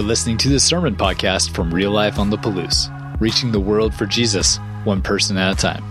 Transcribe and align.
You're 0.00 0.08
listening 0.08 0.38
to 0.38 0.48
the 0.48 0.58
Sermon 0.58 0.96
Podcast 0.96 1.54
from 1.54 1.74
Real 1.74 1.90
Life 1.90 2.18
on 2.18 2.30
the 2.30 2.38
Palouse, 2.38 2.88
reaching 3.20 3.52
the 3.52 3.60
world 3.60 3.94
for 3.94 4.06
Jesus, 4.06 4.58
one 4.84 5.02
person 5.02 5.36
at 5.36 5.52
a 5.52 5.60
time. 5.60 5.84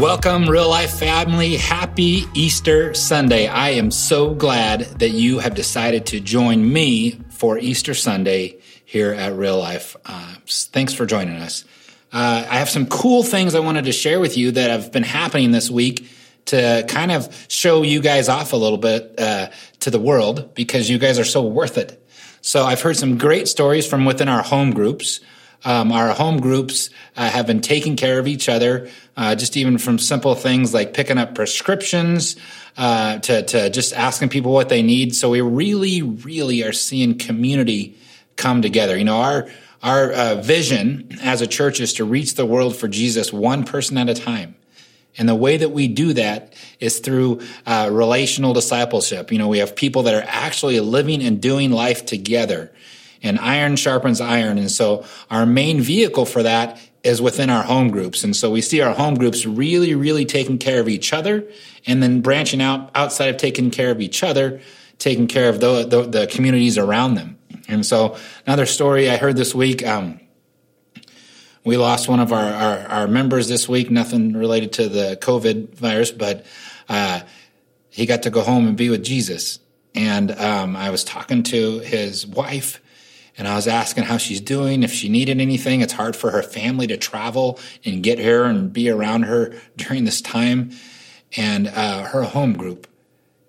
Welcome, 0.00 0.48
real 0.48 0.70
life 0.70 0.96
family. 0.96 1.56
Happy 1.56 2.22
Easter 2.32 2.94
Sunday. 2.94 3.48
I 3.48 3.70
am 3.70 3.90
so 3.90 4.32
glad 4.32 4.82
that 5.00 5.08
you 5.08 5.40
have 5.40 5.56
decided 5.56 6.06
to 6.06 6.20
join 6.20 6.72
me 6.72 7.18
for 7.30 7.58
Easter 7.58 7.94
Sunday 7.94 8.60
here 8.84 9.12
at 9.12 9.32
Real 9.34 9.58
Life. 9.58 9.96
Uh, 10.06 10.36
thanks 10.46 10.94
for 10.94 11.06
joining 11.06 11.34
us. 11.34 11.64
Uh, 12.12 12.46
I 12.48 12.60
have 12.60 12.70
some 12.70 12.86
cool 12.86 13.24
things 13.24 13.56
I 13.56 13.60
wanted 13.60 13.86
to 13.86 13.92
share 13.92 14.20
with 14.20 14.36
you 14.36 14.52
that 14.52 14.70
have 14.70 14.92
been 14.92 15.02
happening 15.02 15.50
this 15.50 15.68
week 15.68 16.08
to 16.44 16.84
kind 16.86 17.10
of 17.10 17.46
show 17.48 17.82
you 17.82 18.00
guys 18.00 18.28
off 18.28 18.52
a 18.52 18.56
little 18.56 18.78
bit 18.78 19.18
uh, 19.18 19.50
to 19.80 19.90
the 19.90 19.98
world 19.98 20.54
because 20.54 20.88
you 20.88 20.98
guys 20.98 21.18
are 21.18 21.24
so 21.24 21.42
worth 21.42 21.76
it. 21.76 22.00
So 22.46 22.62
I've 22.62 22.82
heard 22.82 22.98
some 22.98 23.16
great 23.16 23.48
stories 23.48 23.86
from 23.86 24.04
within 24.04 24.28
our 24.28 24.42
home 24.42 24.72
groups. 24.72 25.20
Um, 25.64 25.90
our 25.90 26.10
home 26.10 26.40
groups 26.40 26.90
uh, 27.16 27.30
have 27.30 27.46
been 27.46 27.62
taking 27.62 27.96
care 27.96 28.18
of 28.18 28.28
each 28.28 28.50
other, 28.50 28.90
uh, 29.16 29.34
just 29.34 29.56
even 29.56 29.78
from 29.78 29.98
simple 29.98 30.34
things 30.34 30.74
like 30.74 30.92
picking 30.92 31.16
up 31.16 31.34
prescriptions 31.34 32.36
uh, 32.76 33.18
to, 33.20 33.44
to 33.44 33.70
just 33.70 33.94
asking 33.94 34.28
people 34.28 34.52
what 34.52 34.68
they 34.68 34.82
need. 34.82 35.16
So 35.16 35.30
we 35.30 35.40
really, 35.40 36.02
really 36.02 36.62
are 36.62 36.74
seeing 36.74 37.16
community 37.16 37.96
come 38.36 38.60
together. 38.60 38.98
You 38.98 39.04
know, 39.04 39.22
our 39.22 39.48
our 39.82 40.12
uh, 40.12 40.34
vision 40.34 41.18
as 41.22 41.40
a 41.40 41.46
church 41.46 41.80
is 41.80 41.94
to 41.94 42.04
reach 42.04 42.34
the 42.34 42.44
world 42.44 42.76
for 42.76 42.88
Jesus 42.88 43.32
one 43.32 43.64
person 43.64 43.96
at 43.96 44.10
a 44.10 44.14
time. 44.14 44.54
And 45.16 45.28
the 45.28 45.34
way 45.34 45.56
that 45.56 45.70
we 45.70 45.88
do 45.88 46.12
that 46.14 46.52
is 46.80 46.98
through 46.98 47.40
uh, 47.66 47.88
relational 47.92 48.52
discipleship. 48.52 49.30
You 49.30 49.38
know, 49.38 49.48
we 49.48 49.58
have 49.58 49.76
people 49.76 50.04
that 50.04 50.14
are 50.14 50.26
actually 50.26 50.80
living 50.80 51.22
and 51.22 51.40
doing 51.40 51.70
life 51.70 52.04
together. 52.04 52.72
And 53.22 53.38
iron 53.38 53.76
sharpens 53.76 54.20
iron. 54.20 54.58
And 54.58 54.70
so 54.70 55.04
our 55.30 55.46
main 55.46 55.80
vehicle 55.80 56.26
for 56.26 56.42
that 56.42 56.78
is 57.02 57.22
within 57.22 57.48
our 57.50 57.62
home 57.62 57.90
groups. 57.90 58.24
And 58.24 58.34
so 58.34 58.50
we 58.50 58.60
see 58.60 58.80
our 58.80 58.94
home 58.94 59.14
groups 59.14 59.46
really, 59.46 59.94
really 59.94 60.24
taking 60.24 60.58
care 60.58 60.80
of 60.80 60.88
each 60.88 61.12
other 61.12 61.46
and 61.86 62.02
then 62.02 62.20
branching 62.20 62.62
out 62.62 62.90
outside 62.94 63.28
of 63.28 63.36
taking 63.36 63.70
care 63.70 63.90
of 63.90 64.00
each 64.00 64.22
other, 64.22 64.60
taking 64.98 65.26
care 65.26 65.48
of 65.48 65.60
the, 65.60 65.86
the, 65.86 66.02
the 66.02 66.26
communities 66.26 66.76
around 66.78 67.14
them. 67.14 67.38
And 67.68 67.84
so 67.84 68.16
another 68.46 68.66
story 68.66 69.08
I 69.08 69.16
heard 69.16 69.36
this 69.36 69.54
week, 69.54 69.86
um, 69.86 70.20
we 71.64 71.78
lost 71.78 72.08
one 72.08 72.20
of 72.20 72.32
our, 72.32 72.52
our, 72.52 72.78
our, 72.88 73.08
members 73.08 73.48
this 73.48 73.68
week, 73.68 73.90
nothing 73.90 74.34
related 74.34 74.72
to 74.74 74.88
the 74.88 75.18
COVID 75.20 75.74
virus, 75.74 76.10
but 76.10 76.44
uh, 76.88 77.20
he 77.88 78.04
got 78.04 78.24
to 78.24 78.30
go 78.30 78.42
home 78.42 78.66
and 78.66 78.76
be 78.76 78.90
with 78.90 79.02
Jesus. 79.02 79.60
And 79.94 80.30
um, 80.32 80.76
I 80.76 80.90
was 80.90 81.04
talking 81.04 81.42
to 81.44 81.78
his 81.78 82.26
wife, 82.26 82.82
and 83.38 83.48
I 83.48 83.56
was 83.56 83.66
asking 83.66 84.04
how 84.04 84.18
she's 84.18 84.42
doing, 84.42 84.82
if 84.82 84.92
she 84.92 85.08
needed 85.08 85.40
anything. 85.40 85.80
It's 85.80 85.94
hard 85.94 86.16
for 86.16 86.30
her 86.32 86.42
family 86.42 86.86
to 86.88 86.98
travel 86.98 87.58
and 87.84 88.02
get 88.02 88.18
her 88.18 88.44
and 88.44 88.72
be 88.72 88.90
around 88.90 89.22
her 89.22 89.54
during 89.76 90.04
this 90.04 90.20
time. 90.20 90.72
And 91.36 91.68
uh, 91.68 92.04
her 92.04 92.24
home 92.24 92.52
group 92.52 92.86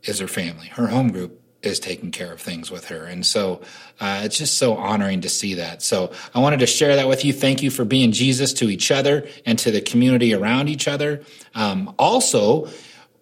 is 0.04 0.20
her 0.20 0.28
family. 0.28 0.68
Her 0.68 0.88
home 0.88 1.12
group 1.12 1.42
is 1.66 1.80
taking 1.80 2.12
care 2.12 2.32
of 2.32 2.42
things 2.42 2.72
with 2.72 2.86
her. 2.86 3.06
And 3.06 3.26
so 3.26 3.62
uh, 4.00 4.22
it's 4.24 4.38
just 4.38 4.58
so 4.58 4.76
honoring 4.76 5.22
to 5.22 5.30
see 5.30 5.56
that. 5.56 5.82
So 5.82 6.12
I 6.34 6.40
wanted 6.40 6.60
to 6.60 6.68
share 6.68 6.96
that 6.96 7.08
with 7.08 7.26
you. 7.26 7.34
Thank 7.34 7.62
you 7.62 7.72
for 7.72 7.86
being 7.86 8.12
Jesus 8.12 8.54
to 8.54 8.70
each 8.70 8.92
other 8.92 9.28
and 9.46 9.58
to 9.60 9.72
the 9.72 9.82
community 9.82 10.34
around 10.34 10.70
each 10.70 10.88
other. 10.88 11.24
Um, 11.54 11.94
also, 11.98 12.70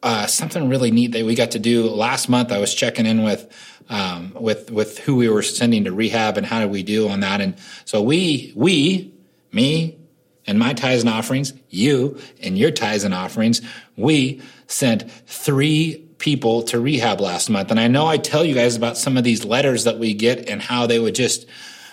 uh, 0.02 0.28
something 0.28 0.68
really 0.68 0.92
neat 0.92 1.14
that 1.14 1.26
we 1.26 1.34
got 1.34 1.52
to 1.52 1.60
do 1.60 1.90
last 1.90 2.28
month. 2.28 2.52
I 2.52 2.60
was 2.60 2.74
checking 2.74 3.06
in 3.06 3.24
with 3.24 3.48
um, 3.90 4.34
with 4.40 4.72
with 4.72 5.00
who 5.00 5.16
we 5.16 5.30
were 5.30 5.42
sending 5.42 5.86
to 5.86 5.92
rehab 5.92 6.38
and 6.38 6.46
how 6.46 6.60
did 6.60 6.70
we 6.72 6.84
do 6.84 7.10
on 7.10 7.22
that. 7.22 7.42
And 7.42 7.56
so 7.86 8.02
we 8.02 8.54
we 8.56 9.14
me 9.52 9.98
and 10.46 10.60
my 10.60 10.74
tithes 10.74 11.04
and 11.04 11.10
offerings, 11.10 11.54
you 11.70 12.20
and 12.42 12.58
your 12.58 12.72
tithes 12.72 13.04
and 13.04 13.14
offerings, 13.14 13.62
we 13.96 14.42
sent 14.68 15.10
three 15.28 16.06
people 16.24 16.64
to 16.64 16.80
rehab 16.80 17.20
last 17.20 17.50
month. 17.50 17.70
And 17.70 17.78
I 17.78 17.90
know 17.90 18.08
I 18.08 18.16
tell 18.16 18.46
you 18.46 18.56
guys 18.56 18.78
about 18.78 18.98
some 18.98 19.18
of 19.18 19.26
these 19.26 19.44
letters 19.44 19.84
that 19.84 20.00
we 20.00 20.14
get 20.14 20.48
and 20.48 20.62
how 20.62 20.88
they 20.88 20.98
would 20.98 21.16
just, 21.16 21.46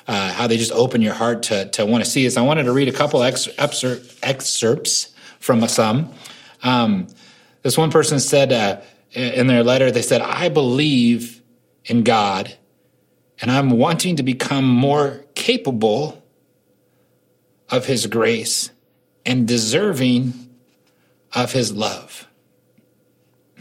uh, 0.07 0.33
how 0.33 0.47
they 0.47 0.57
just 0.57 0.71
open 0.71 1.03
your 1.03 1.15
heart 1.15 1.43
to, 1.45 1.69
to 1.71 1.85
want 1.85 2.05
to 2.05 2.09
see 2.09 2.29
us. 2.29 2.37
I 2.37 2.43
wanted 2.43 2.63
to 2.63 2.73
read 2.73 2.87
a 2.87 2.93
couple 2.93 3.25
ex- 3.25 3.49
excerpts 4.23 5.13
from 5.41 5.67
some. 5.67 6.15
Um, 6.63 7.09
this 7.63 7.77
one 7.77 7.91
person 7.91 8.21
said 8.21 8.53
uh, 8.53 8.81
in 9.11 9.49
their 9.49 9.65
letter, 9.65 9.91
they 9.91 10.01
said, 10.01 10.21
I 10.21 10.49
believe 10.49 11.43
in 11.87 12.05
God 12.05 12.57
and 13.41 13.51
I'm 13.51 13.71
wanting 13.71 14.15
to 14.15 14.23
become 14.23 14.65
more 14.65 15.25
capable 15.35 16.23
of 17.69 17.87
his 17.87 18.07
grace 18.07 18.71
and 19.27 19.49
deserving 19.49 20.35
of 21.35 21.51
his 21.51 21.73
love. 21.73 22.29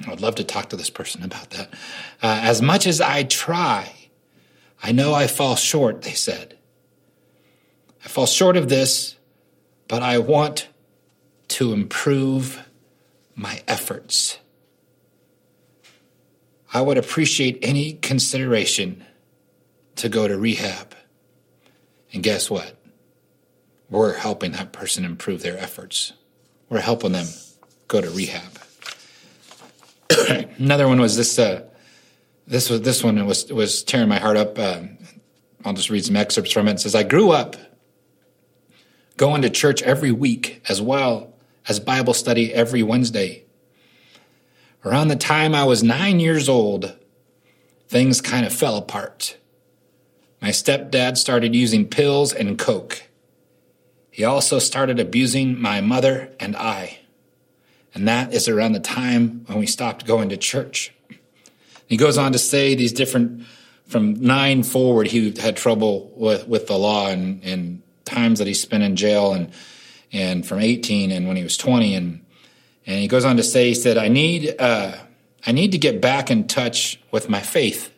I 0.05 0.09
would 0.09 0.21
love 0.21 0.35
to 0.35 0.43
talk 0.43 0.69
to 0.69 0.75
this 0.75 0.89
person 0.89 1.23
about 1.23 1.51
that. 1.51 1.73
Uh, 2.21 2.39
as 2.43 2.61
much 2.61 2.87
as 2.87 3.01
I 3.01 3.23
try, 3.23 3.93
I 4.81 4.91
know 4.91 5.13
I 5.13 5.27
fall 5.27 5.55
short, 5.55 6.03
they 6.03 6.13
said. 6.13 6.57
I 8.03 8.07
fall 8.07 8.25
short 8.25 8.55
of 8.55 8.69
this, 8.69 9.15
but 9.87 10.01
I 10.01 10.19
want 10.19 10.69
to 11.49 11.73
improve 11.73 12.65
my 13.35 13.61
efforts. 13.67 14.37
I 16.73 16.81
would 16.81 16.97
appreciate 16.97 17.57
any 17.61 17.93
consideration 17.93 19.03
to 19.95 20.07
go 20.07 20.27
to 20.27 20.37
rehab. 20.37 20.95
And 22.13 22.23
guess 22.23 22.49
what? 22.49 22.75
We're 23.89 24.13
helping 24.13 24.51
that 24.51 24.71
person 24.71 25.03
improve 25.03 25.41
their 25.41 25.57
efforts. 25.57 26.13
We're 26.69 26.79
helping 26.79 27.11
them 27.11 27.27
go 27.87 28.01
to 28.01 28.09
rehab. 28.09 28.58
Another 30.57 30.87
one 30.87 30.99
was 30.99 31.15
this. 31.15 31.37
Uh, 31.37 31.63
this 32.47 32.69
was 32.69 32.81
this 32.81 33.03
one 33.03 33.23
was 33.25 33.51
was 33.51 33.83
tearing 33.83 34.09
my 34.09 34.19
heart 34.19 34.37
up. 34.37 34.57
Uh, 34.57 34.81
I'll 35.63 35.73
just 35.73 35.89
read 35.89 36.05
some 36.05 36.15
excerpts 36.15 36.51
from 36.51 36.67
it. 36.67 36.73
It 36.73 36.79
says, 36.79 36.95
"I 36.95 37.03
grew 37.03 37.31
up 37.31 37.55
going 39.17 39.41
to 39.41 39.49
church 39.49 39.81
every 39.81 40.11
week 40.11 40.63
as 40.69 40.81
well 40.81 41.33
as 41.67 41.79
Bible 41.79 42.13
study 42.13 42.53
every 42.53 42.81
Wednesday. 42.81 43.43
Around 44.85 45.09
the 45.09 45.17
time 45.17 45.53
I 45.53 45.65
was 45.65 45.83
nine 45.83 46.21
years 46.21 46.47
old, 46.47 46.95
things 47.89 48.21
kind 48.21 48.45
of 48.45 48.53
fell 48.53 48.77
apart. 48.77 49.37
My 50.41 50.49
stepdad 50.49 51.17
started 51.17 51.53
using 51.53 51.85
pills 51.85 52.33
and 52.33 52.57
coke. 52.57 53.03
He 54.09 54.23
also 54.23 54.57
started 54.57 54.99
abusing 54.99 55.61
my 55.61 55.81
mother 55.81 56.31
and 56.39 56.55
I." 56.55 56.99
And 57.99 58.07
that 58.07 58.33
is 58.33 58.47
around 58.47 58.71
the 58.71 58.79
time 58.79 59.43
when 59.47 59.59
we 59.59 59.65
stopped 59.65 60.05
going 60.05 60.29
to 60.29 60.37
church. 60.37 60.93
He 61.87 61.97
goes 61.97 62.17
on 62.17 62.31
to 62.31 62.39
say 62.39 62.73
these 62.73 62.93
different, 62.93 63.43
from 63.87 64.13
nine 64.13 64.63
forward, 64.63 65.07
he 65.07 65.31
had 65.37 65.57
trouble 65.57 66.09
with, 66.15 66.47
with 66.47 66.67
the 66.67 66.77
law 66.77 67.09
and, 67.09 67.43
and 67.43 67.81
times 68.05 68.39
that 68.39 68.47
he 68.47 68.53
spent 68.53 68.83
in 68.83 68.95
jail 68.95 69.33
and, 69.33 69.51
and 70.13 70.47
from 70.47 70.59
18 70.59 71.11
and 71.11 71.27
when 71.27 71.35
he 71.35 71.43
was 71.43 71.57
20. 71.57 71.93
And, 71.93 72.25
and 72.85 72.99
he 72.99 73.09
goes 73.09 73.25
on 73.25 73.35
to 73.35 73.43
say, 73.43 73.67
he 73.67 73.75
said, 73.75 73.97
I 73.97 74.07
need, 74.07 74.55
uh, 74.57 74.95
I 75.45 75.51
need 75.51 75.73
to 75.73 75.77
get 75.77 75.99
back 75.99 76.31
in 76.31 76.47
touch 76.47 77.01
with 77.11 77.27
my 77.27 77.41
faith. 77.41 77.93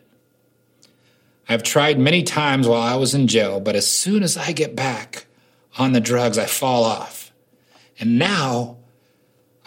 I've 1.48 1.62
tried 1.62 2.00
many 2.00 2.24
times 2.24 2.66
while 2.66 2.82
I 2.82 2.96
was 2.96 3.14
in 3.14 3.28
jail, 3.28 3.60
but 3.60 3.76
as 3.76 3.86
soon 3.86 4.24
as 4.24 4.36
I 4.36 4.50
get 4.50 4.74
back 4.74 5.26
on 5.78 5.92
the 5.92 6.00
drugs, 6.00 6.38
I 6.38 6.46
fall 6.46 6.82
off. 6.82 7.30
And 8.00 8.18
now 8.18 8.78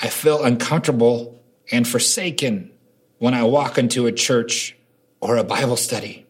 I 0.02 0.10
feel 0.10 0.44
uncomfortable 0.44 1.40
and 1.72 1.88
forsaken 1.88 2.72
when 3.18 3.34
I 3.34 3.44
walk 3.44 3.78
into 3.78 4.08
a 4.08 4.12
church 4.12 4.76
or 5.22 5.38
a 5.38 5.44
Bible 5.44 5.78
study. 5.78 6.26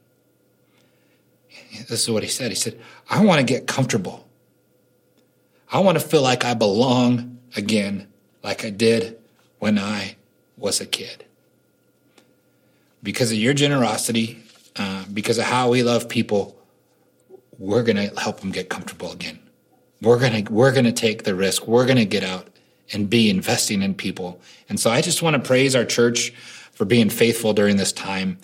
This 1.90 2.04
is 2.04 2.10
what 2.10 2.24
he 2.24 2.30
said. 2.30 2.52
He 2.52 2.56
said, 2.56 2.80
I 3.10 3.24
want 3.24 3.40
to 3.40 3.46
get 3.46 3.68
comfortable. 3.68 4.28
I 5.72 5.80
want 5.80 6.00
to 6.00 6.06
feel 6.06 6.22
like 6.22 6.46
I 6.46 6.54
belong 6.54 7.40
again, 7.56 8.08
like 8.44 8.64
I 8.64 8.70
did 8.70 9.18
when 9.60 9.78
I 9.78 10.16
was 10.58 10.80
a 10.80 10.86
kid. 10.86 11.26
Because 13.04 13.32
of 13.32 13.38
your 13.38 13.54
generosity, 13.54 14.44
uh, 14.78 15.06
because 15.14 15.38
of 15.38 15.46
how 15.46 15.70
we 15.70 15.84
love 15.84 16.08
people, 16.08 16.58
we're 17.58 17.84
going 17.84 17.98
to 17.98 18.20
help 18.20 18.40
them 18.40 18.52
get 18.52 18.70
comfortable 18.70 19.12
again. 19.12 19.40
We're 20.02 20.20
going 20.20 20.46
to, 20.46 20.52
we're 20.52 20.72
going 20.72 20.86
to 20.86 20.92
take 20.92 21.24
the 21.24 21.36
risk. 21.36 21.68
We're 21.68 21.86
going 21.86 21.98
to 21.98 22.06
get 22.06 22.24
out 22.24 22.48
and 22.92 23.10
be 23.10 23.30
investing 23.30 23.82
in 23.82 23.94
people. 23.96 24.40
And 24.70 24.80
so 24.80 24.90
I 24.90 25.02
just 25.02 25.22
want 25.22 25.36
to 25.36 25.42
praise 25.42 25.76
our 25.76 25.86
church 25.86 26.32
for 26.74 26.86
being 26.86 27.10
faithful 27.10 27.54
during 27.54 27.78
this 27.78 27.92
time. 27.92 28.38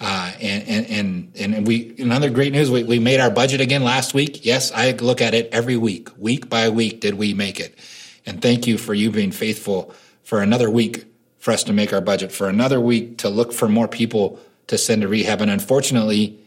Uh, 0.00 0.32
and, 0.40 0.68
and, 0.68 1.32
and, 1.36 1.56
and 1.56 1.66
we, 1.66 1.94
another 1.98 2.30
great 2.30 2.52
news, 2.52 2.70
we, 2.70 2.84
we 2.84 2.98
made 2.98 3.18
our 3.18 3.30
budget 3.30 3.60
again 3.60 3.82
last 3.82 4.14
week. 4.14 4.44
Yes, 4.44 4.70
I 4.72 4.92
look 4.92 5.20
at 5.20 5.34
it 5.34 5.48
every 5.52 5.76
week, 5.76 6.08
week 6.16 6.48
by 6.48 6.68
week, 6.68 7.00
did 7.00 7.14
we 7.14 7.34
make 7.34 7.58
it? 7.58 7.76
And 8.24 8.40
thank 8.40 8.66
you 8.66 8.78
for 8.78 8.94
you 8.94 9.10
being 9.10 9.32
faithful 9.32 9.92
for 10.22 10.40
another 10.40 10.70
week 10.70 11.06
for 11.38 11.52
us 11.52 11.64
to 11.64 11.72
make 11.72 11.92
our 11.92 12.00
budget, 12.00 12.30
for 12.30 12.48
another 12.48 12.80
week 12.80 13.18
to 13.18 13.28
look 13.28 13.52
for 13.52 13.68
more 13.68 13.88
people 13.88 14.38
to 14.66 14.78
send 14.78 15.02
to 15.02 15.08
rehab. 15.08 15.40
And 15.40 15.50
unfortunately, 15.50 16.38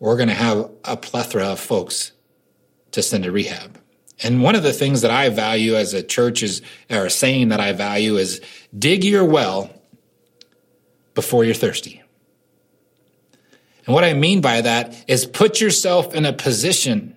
we're 0.00 0.16
going 0.16 0.28
to 0.28 0.34
have 0.34 0.70
a 0.84 0.96
plethora 0.96 1.44
of 1.44 1.60
folks 1.60 2.12
to 2.92 3.02
send 3.02 3.24
to 3.24 3.32
rehab. 3.32 3.78
And 4.22 4.42
one 4.42 4.54
of 4.54 4.62
the 4.62 4.72
things 4.72 5.02
that 5.02 5.10
I 5.10 5.28
value 5.28 5.76
as 5.76 5.92
a 5.92 6.02
church 6.02 6.42
is, 6.42 6.62
or 6.90 7.06
a 7.06 7.10
saying 7.10 7.48
that 7.48 7.60
I 7.60 7.72
value 7.72 8.16
is 8.16 8.40
dig 8.76 9.04
your 9.04 9.24
well 9.24 9.70
before 11.14 11.44
you're 11.44 11.54
thirsty. 11.54 12.02
And 13.86 13.94
what 13.94 14.04
I 14.04 14.14
mean 14.14 14.40
by 14.40 14.62
that 14.62 15.04
is 15.06 15.26
put 15.26 15.60
yourself 15.60 16.14
in 16.14 16.24
a 16.24 16.32
position 16.32 17.14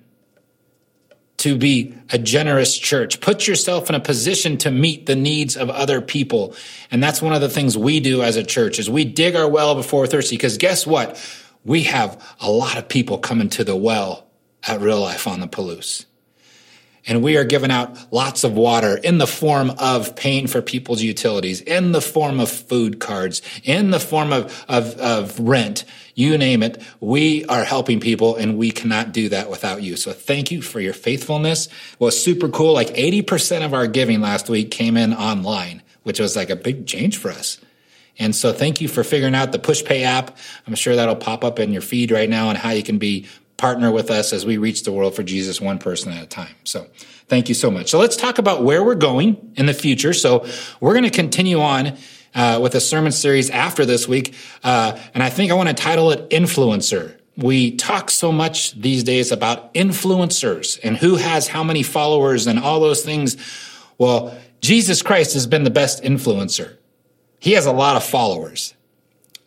to 1.38 1.58
be 1.58 1.96
a 2.12 2.18
generous 2.18 2.78
church. 2.78 3.22
Put 3.22 3.48
yourself 3.48 3.88
in 3.90 3.96
a 3.96 4.00
position 4.00 4.58
to 4.58 4.72
meet 4.72 5.06
the 5.06 5.16
needs 5.16 5.56
of 5.56 5.70
other 5.70 6.02
people. 6.02 6.54
And 6.92 7.02
that's 7.02 7.22
one 7.22 7.34
of 7.34 7.40
the 7.40 7.50
things 7.50 7.78
we 7.78 8.02
do 8.02 8.22
as 8.22 8.36
a 8.36 8.44
church 8.44 8.78
is 8.78 8.90
we 8.90 9.06
dig 9.06 9.36
our 9.36 9.48
well 9.48 9.74
before 9.74 10.06
thirsty. 10.06 10.36
Because 10.36 10.58
guess 10.58 10.86
what? 10.86 11.18
We 11.64 11.84
have 11.84 12.22
a 12.42 12.52
lot 12.52 12.78
of 12.78 12.90
people 12.90 13.18
coming 13.20 13.50
to 13.52 13.64
the 13.64 13.76
well 13.76 14.28
at 14.68 14.82
real 14.82 15.00
life 15.00 15.28
on 15.28 15.40
the 15.40 15.48
Palouse. 15.48 16.06
And 17.10 17.24
we 17.24 17.38
are 17.38 17.44
giving 17.44 17.72
out 17.72 17.98
lots 18.14 18.44
of 18.44 18.54
water 18.54 18.96
in 18.96 19.18
the 19.18 19.26
form 19.26 19.72
of 19.80 20.16
paying 20.16 20.46
for 20.46 20.62
people's 20.62 21.02
utilities, 21.02 21.60
in 21.60 21.92
the 21.92 22.02
form 22.02 22.40
of 22.40 22.50
food 22.52 23.00
cards, 23.00 23.42
in 23.64 23.90
the 23.90 24.00
form 24.00 24.32
of, 24.32 24.66
of, 24.70 24.96
of 25.00 25.40
rent, 25.40 25.86
you 26.14 26.38
name 26.38 26.62
it. 26.62 26.80
We 27.00 27.46
are 27.46 27.64
helping 27.64 28.00
people 28.00 28.36
and 28.36 28.60
we 28.60 28.70
cannot 28.70 29.12
do 29.12 29.28
that 29.30 29.50
without 29.50 29.82
you. 29.82 29.96
So 29.96 30.14
thank 30.14 30.52
you 30.52 30.62
for 30.62 30.80
your 30.80 30.94
faithfulness. 30.94 31.66
It 31.66 32.00
was 32.00 32.22
super 32.22 32.48
cool. 32.48 32.74
Like 32.74 32.90
80% 32.90 33.66
of 33.66 33.74
our 33.74 33.88
giving 33.88 34.22
last 34.22 34.48
week 34.48 34.70
came 34.70 34.96
in 34.96 35.14
online, 35.14 35.82
which 36.04 36.20
was 36.20 36.36
like 36.36 36.52
a 36.52 36.56
big 36.56 36.86
change 36.86 37.18
for 37.18 37.32
us. 37.32 37.58
And 38.20 38.36
so 38.36 38.54
thank 38.54 38.82
you 38.82 38.88
for 38.88 39.04
figuring 39.04 39.34
out 39.34 39.52
the 39.52 39.60
PushPay 39.60 40.04
app. 40.04 40.38
I'm 40.68 40.76
sure 40.76 40.96
that'll 40.96 41.16
pop 41.16 41.44
up 41.44 41.58
in 41.58 41.74
your 41.74 41.82
feed 41.82 42.12
right 42.12 42.30
now 42.30 42.50
and 42.50 42.58
how 42.58 42.70
you 42.70 42.84
can 42.84 43.00
be 43.00 43.26
partner 43.60 43.92
with 43.92 44.10
us 44.10 44.34
as 44.34 44.46
we 44.46 44.58
reach 44.58 44.84
the 44.84 44.92
world 44.92 45.16
for 45.16 45.22
Jesus 45.22 45.62
one 45.62 45.78
person 45.78 46.12
at 46.12 46.24
a 46.24 46.26
time. 46.26 46.56
So 46.64 46.88
thank 47.28 47.50
you 47.50 47.56
so 47.56 47.70
much. 47.70 47.90
So 47.90 48.00
let's 48.00 48.16
talk 48.16 48.40
about 48.40 48.64
where 48.64 48.84
we're 48.84 48.96
going 48.96 49.54
in 49.56 49.68
the 49.68 49.74
future. 49.74 50.14
So 50.14 50.48
we're 50.80 50.94
going 50.94 51.04
to 51.04 51.12
continue 51.12 51.60
on 51.60 51.98
uh, 52.34 52.60
with 52.62 52.74
a 52.76 52.80
sermon 52.80 53.12
series 53.12 53.50
after 53.50 53.86
this 53.86 54.08
week. 54.08 54.34
Uh, 54.64 54.98
and 55.14 55.22
I 55.22 55.30
think 55.30 55.52
I 55.52 55.56
want 55.56 55.70
to 55.70 55.76
title 55.76 56.12
it 56.12 56.30
Influencer. 56.30 57.16
We 57.36 57.76
talk 57.76 58.10
so 58.10 58.32
much 58.32 58.74
these 58.74 59.04
days 59.04 59.32
about 59.32 59.74
influencers 59.74 60.80
and 60.84 60.98
who 60.98 61.16
has 61.16 61.48
how 61.48 61.64
many 61.64 61.84
followers 61.84 62.48
and 62.48 62.60
all 62.60 62.80
those 62.80 63.04
things. 63.04 63.38
Well, 63.98 64.38
Jesus 64.62 65.02
Christ 65.02 65.34
has 65.34 65.48
been 65.48 65.64
the 65.64 65.70
best 65.70 66.04
influencer. 66.04 66.78
He 67.40 67.54
has 67.54 67.66
a 67.66 67.72
lot 67.72 67.96
of 67.96 68.04
followers 68.04 68.74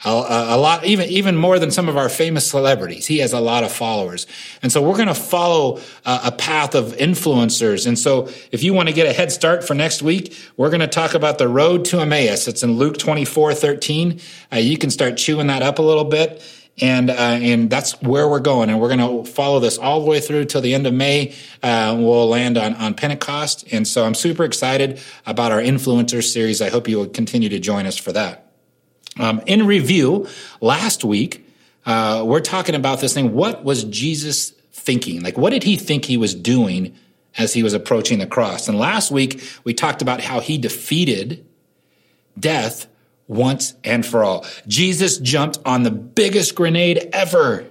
a, 0.05 0.55
a, 0.55 0.59
lot, 0.59 0.85
even 0.85 1.09
even 1.09 1.37
more 1.37 1.59
than 1.59 1.71
some 1.71 1.89
of 1.89 1.97
our 1.97 2.09
famous 2.09 2.49
celebrities. 2.49 3.07
He 3.07 3.19
has 3.19 3.33
a 3.33 3.41
lot 3.41 3.63
of 3.63 3.73
followers, 3.73 4.27
and 4.63 4.73
so 4.73 4.83
we're 4.83 4.97
going 4.97 5.09
to 5.09 5.15
follow 5.15 5.79
a, 6.05 6.21
a 6.25 6.33
path 6.33 6.75
of 6.75 6.97
influencers. 6.97 7.87
And 7.87 7.99
so, 7.99 8.29
if 8.51 8.63
you 8.63 8.75
want 8.75 8.89
to 8.89 8.95
get 8.95 9.07
a 9.07 9.13
head 9.13 9.31
start 9.31 9.65
for 9.65 9.75
next 9.75 10.03
week, 10.03 10.37
we're 10.57 10.71
going 10.71 10.81
to 10.81 10.89
talk 10.89 11.15
about 11.15 11.39
the 11.39 11.49
road 11.49 11.85
to 11.87 12.01
Emmaus. 12.01 12.49
It's 12.49 12.63
in 12.63 12.73
Luke 12.73 12.99
twenty 12.99 13.25
four 13.25 13.55
thirteen. 13.55 14.21
Uh, 14.53 14.57
you 14.57 14.77
can 14.77 14.91
start 14.91 15.17
chewing 15.17 15.47
that 15.47 15.63
up 15.63 15.79
a 15.79 15.83
little 15.83 16.05
bit. 16.05 16.43
And 16.81 17.11
uh, 17.11 17.15
and 17.15 17.69
that's 17.69 18.01
where 18.01 18.27
we're 18.27 18.41
going, 18.41 18.71
and 18.71 18.81
we're 18.81 18.97
going 18.97 19.25
to 19.25 19.31
follow 19.31 19.61
this 19.61 19.77
all 19.77 20.01
the 20.01 20.07
way 20.07 20.21
through 20.21 20.47
till 20.47 20.63
the 20.63 20.73
end 20.73 20.87
of 20.87 20.95
May. 20.95 21.35
Uh, 21.63 21.95
we'll 21.99 22.29
land 22.29 22.57
on 22.57 22.75
on 22.77 22.95
Pentecost, 22.95 23.71
and 23.73 23.87
so 23.87 24.07
I'm 24.07 24.15
super 24.15 24.43
excited 24.43 24.99
about 25.27 25.53
our 25.53 25.61
influencer 25.61 26.25
series. 26.25 26.63
I 26.63 26.71
hope 26.71 26.89
you 26.89 26.97
will 26.97 27.09
continue 27.09 27.51
to 27.51 27.59
join 27.59 27.85
us 27.85 27.99
for 27.99 28.13
that. 28.13 28.52
Um, 29.19 29.43
in 29.47 29.67
review, 29.67 30.27
last 30.61 31.05
week, 31.05 31.47
uh, 31.85 32.23
we're 32.25 32.41
talking 32.41 32.75
about 32.75 33.01
this 33.01 33.15
thing. 33.15 33.33
What 33.33 33.65
was 33.65 33.85
Jesus 33.85 34.51
thinking? 34.73 35.23
Like, 35.23 35.37
what 35.37 35.51
did 35.51 35.63
he 35.63 35.77
think 35.77 36.05
he 36.05 36.17
was 36.17 36.35
doing 36.35 36.97
as 37.37 37.53
he 37.53 37.63
was 37.63 37.75
approaching 37.75 38.19
the 38.19 38.27
cross? 38.27 38.69
And 38.69 38.79
last 38.79 39.11
week, 39.11 39.43
we 39.65 39.75
talked 39.75 40.03
about 40.03 40.21
how 40.21 40.41
he 40.41 40.59
defeated 40.59 41.47
death 42.39 42.87
once 43.27 43.75
and 43.85 44.05
for 44.05 44.25
all. 44.25 44.47
Jesus 44.67 45.19
jumped 45.19 45.59
on 45.65 45.83
the 45.83 45.91
biggest 45.91 46.55
grenade 46.55 47.09
ever 47.13 47.67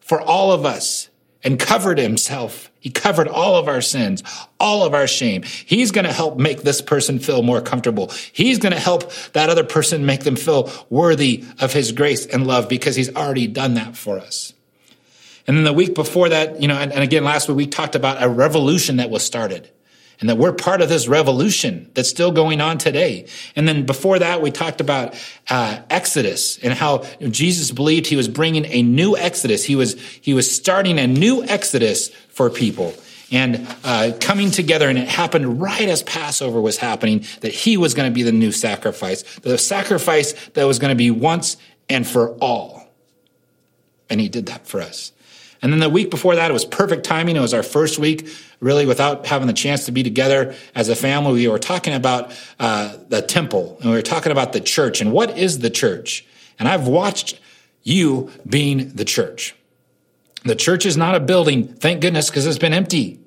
for 0.00 0.20
all 0.20 0.52
of 0.52 0.64
us 0.64 1.08
and 1.42 1.58
covered 1.58 1.98
himself. 1.98 2.70
He 2.84 2.90
covered 2.90 3.28
all 3.28 3.56
of 3.56 3.66
our 3.66 3.80
sins, 3.80 4.22
all 4.60 4.84
of 4.84 4.92
our 4.92 5.06
shame. 5.06 5.42
He's 5.42 5.90
going 5.90 6.04
to 6.04 6.12
help 6.12 6.36
make 6.36 6.64
this 6.64 6.82
person 6.82 7.18
feel 7.18 7.42
more 7.42 7.62
comfortable. 7.62 8.10
He's 8.30 8.58
going 8.58 8.74
to 8.74 8.78
help 8.78 9.10
that 9.32 9.48
other 9.48 9.64
person 9.64 10.04
make 10.04 10.24
them 10.24 10.36
feel 10.36 10.70
worthy 10.90 11.44
of 11.60 11.72
his 11.72 11.92
grace 11.92 12.26
and 12.26 12.46
love 12.46 12.68
because 12.68 12.94
he's 12.94 13.16
already 13.16 13.46
done 13.46 13.72
that 13.74 13.96
for 13.96 14.18
us. 14.18 14.52
And 15.46 15.56
then 15.56 15.64
the 15.64 15.72
week 15.72 15.94
before 15.94 16.28
that, 16.28 16.60
you 16.60 16.68
know, 16.68 16.76
and, 16.76 16.92
and 16.92 17.02
again, 17.02 17.24
last 17.24 17.48
week 17.48 17.56
we 17.56 17.66
talked 17.66 17.94
about 17.94 18.22
a 18.22 18.28
revolution 18.28 18.98
that 18.98 19.08
was 19.08 19.24
started 19.24 19.70
and 20.20 20.28
that 20.28 20.36
we're 20.36 20.52
part 20.52 20.80
of 20.80 20.88
this 20.88 21.08
revolution 21.08 21.90
that's 21.94 22.08
still 22.08 22.32
going 22.32 22.60
on 22.60 22.78
today. 22.78 23.26
And 23.56 23.66
then 23.66 23.84
before 23.86 24.18
that, 24.18 24.42
we 24.42 24.50
talked 24.50 24.80
about 24.80 25.14
uh, 25.48 25.80
Exodus 25.90 26.58
and 26.58 26.72
how 26.72 27.04
Jesus 27.30 27.70
believed 27.70 28.06
he 28.06 28.16
was 28.16 28.28
bringing 28.28 28.64
a 28.66 28.82
new 28.82 29.16
Exodus. 29.16 29.64
He 29.64 29.76
was 29.76 30.00
he 30.20 30.34
was 30.34 30.50
starting 30.50 30.98
a 30.98 31.06
new 31.06 31.44
Exodus 31.44 32.08
for 32.08 32.50
people 32.50 32.94
and 33.30 33.66
uh, 33.82 34.12
coming 34.20 34.50
together. 34.50 34.88
And 34.88 34.98
it 34.98 35.08
happened 35.08 35.60
right 35.60 35.88
as 35.88 36.02
Passover 36.02 36.60
was 36.60 36.76
happening 36.76 37.24
that 37.40 37.52
he 37.52 37.76
was 37.76 37.94
going 37.94 38.10
to 38.10 38.14
be 38.14 38.22
the 38.22 38.32
new 38.32 38.52
sacrifice, 38.52 39.22
the 39.40 39.58
sacrifice 39.58 40.32
that 40.50 40.64
was 40.64 40.78
going 40.78 40.90
to 40.90 40.96
be 40.96 41.10
once 41.10 41.56
and 41.88 42.06
for 42.06 42.30
all. 42.36 42.88
And 44.08 44.20
he 44.20 44.28
did 44.28 44.46
that 44.46 44.66
for 44.66 44.80
us. 44.80 45.12
And 45.64 45.72
then 45.72 45.80
the 45.80 45.88
week 45.88 46.10
before 46.10 46.36
that, 46.36 46.50
it 46.50 46.52
was 46.52 46.66
perfect 46.66 47.04
timing. 47.04 47.36
It 47.36 47.40
was 47.40 47.54
our 47.54 47.62
first 47.62 47.98
week, 47.98 48.28
really, 48.60 48.84
without 48.84 49.24
having 49.24 49.46
the 49.46 49.54
chance 49.54 49.86
to 49.86 49.92
be 49.92 50.02
together 50.02 50.54
as 50.74 50.90
a 50.90 50.94
family. 50.94 51.32
We 51.32 51.48
were 51.48 51.58
talking 51.58 51.94
about 51.94 52.38
uh, 52.60 52.98
the 53.08 53.22
temple 53.22 53.78
and 53.80 53.88
we 53.88 53.96
were 53.96 54.02
talking 54.02 54.30
about 54.30 54.52
the 54.52 54.60
church 54.60 55.00
and 55.00 55.10
what 55.10 55.38
is 55.38 55.60
the 55.60 55.70
church. 55.70 56.26
And 56.58 56.68
I've 56.68 56.86
watched 56.86 57.40
you 57.82 58.30
being 58.46 58.90
the 58.90 59.06
church. 59.06 59.56
The 60.44 60.54
church 60.54 60.84
is 60.84 60.98
not 60.98 61.14
a 61.14 61.20
building, 61.20 61.66
thank 61.66 62.02
goodness, 62.02 62.28
because 62.28 62.44
it's 62.44 62.58
been 62.58 62.74
empty. 62.74 63.20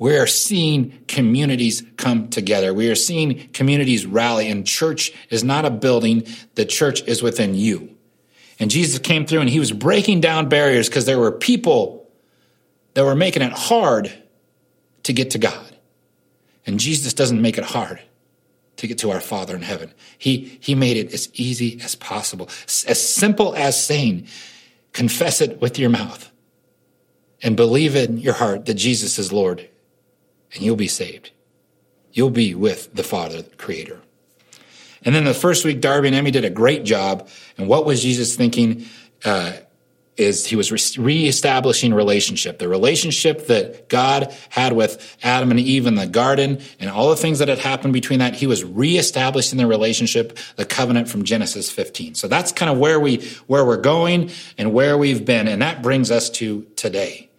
We 0.00 0.16
are 0.16 0.26
seeing 0.26 1.04
communities 1.06 1.84
come 1.96 2.28
together. 2.28 2.74
We 2.74 2.90
are 2.90 2.96
seeing 2.96 3.50
communities 3.52 4.04
rally, 4.04 4.50
and 4.50 4.66
church 4.66 5.12
is 5.30 5.44
not 5.44 5.64
a 5.64 5.70
building. 5.70 6.26
The 6.56 6.64
church 6.64 7.02
is 7.06 7.22
within 7.22 7.54
you. 7.54 7.97
And 8.58 8.70
Jesus 8.70 8.98
came 8.98 9.26
through 9.26 9.40
and 9.40 9.50
he 9.50 9.60
was 9.60 9.72
breaking 9.72 10.20
down 10.20 10.48
barriers 10.48 10.88
because 10.88 11.06
there 11.06 11.18
were 11.18 11.32
people 11.32 12.10
that 12.94 13.04
were 13.04 13.14
making 13.14 13.42
it 13.42 13.52
hard 13.52 14.12
to 15.04 15.12
get 15.12 15.30
to 15.30 15.38
God. 15.38 15.76
And 16.66 16.80
Jesus 16.80 17.14
doesn't 17.14 17.40
make 17.40 17.56
it 17.56 17.64
hard 17.64 18.00
to 18.76 18.86
get 18.86 18.98
to 18.98 19.10
our 19.10 19.20
Father 19.20 19.54
in 19.54 19.62
heaven. 19.62 19.92
He, 20.18 20.58
he 20.60 20.74
made 20.74 20.96
it 20.96 21.12
as 21.12 21.30
easy 21.34 21.80
as 21.82 21.94
possible, 21.94 22.48
as 22.66 23.00
simple 23.00 23.54
as 23.54 23.82
saying, 23.82 24.26
confess 24.92 25.40
it 25.40 25.60
with 25.60 25.78
your 25.78 25.90
mouth 25.90 26.30
and 27.42 27.56
believe 27.56 27.94
in 27.94 28.18
your 28.18 28.34
heart 28.34 28.66
that 28.66 28.74
Jesus 28.74 29.18
is 29.18 29.32
Lord, 29.32 29.68
and 30.52 30.62
you'll 30.62 30.76
be 30.76 30.88
saved. 30.88 31.30
You'll 32.12 32.30
be 32.30 32.54
with 32.54 32.92
the 32.94 33.02
Father, 33.02 33.42
the 33.42 33.56
Creator. 33.56 34.00
And 35.04 35.14
then 35.14 35.24
the 35.24 35.34
first 35.34 35.64
week, 35.64 35.80
Darby 35.80 36.08
and 36.08 36.16
Emmy 36.16 36.30
did 36.30 36.44
a 36.44 36.50
great 36.50 36.84
job. 36.84 37.28
And 37.56 37.68
what 37.68 37.86
was 37.86 38.02
Jesus 38.02 38.36
thinking? 38.36 38.86
Uh, 39.24 39.52
is 40.18 40.44
he 40.44 40.56
was 40.56 40.98
reestablishing 40.98 41.94
relationship, 41.94 42.58
the 42.58 42.68
relationship 42.68 43.46
that 43.46 43.88
God 43.88 44.34
had 44.48 44.72
with 44.72 45.16
Adam 45.22 45.52
and 45.52 45.60
Eve 45.60 45.86
in 45.86 45.94
the 45.94 46.08
garden 46.08 46.60
and 46.80 46.90
all 46.90 47.08
the 47.08 47.16
things 47.16 47.38
that 47.38 47.46
had 47.46 47.60
happened 47.60 47.92
between 47.92 48.18
that. 48.18 48.34
He 48.34 48.48
was 48.48 48.64
reestablishing 48.64 49.58
the 49.58 49.66
relationship, 49.68 50.36
the 50.56 50.64
covenant 50.64 51.08
from 51.08 51.22
Genesis 51.22 51.70
15. 51.70 52.16
So 52.16 52.26
that's 52.26 52.50
kind 52.50 52.70
of 52.70 52.78
where 52.78 52.98
we, 52.98 53.24
where 53.46 53.64
we're 53.64 53.76
going 53.76 54.30
and 54.58 54.74
where 54.74 54.98
we've 54.98 55.24
been. 55.24 55.46
And 55.46 55.62
that 55.62 55.82
brings 55.82 56.10
us 56.10 56.28
to 56.30 56.66
today, 56.74 57.30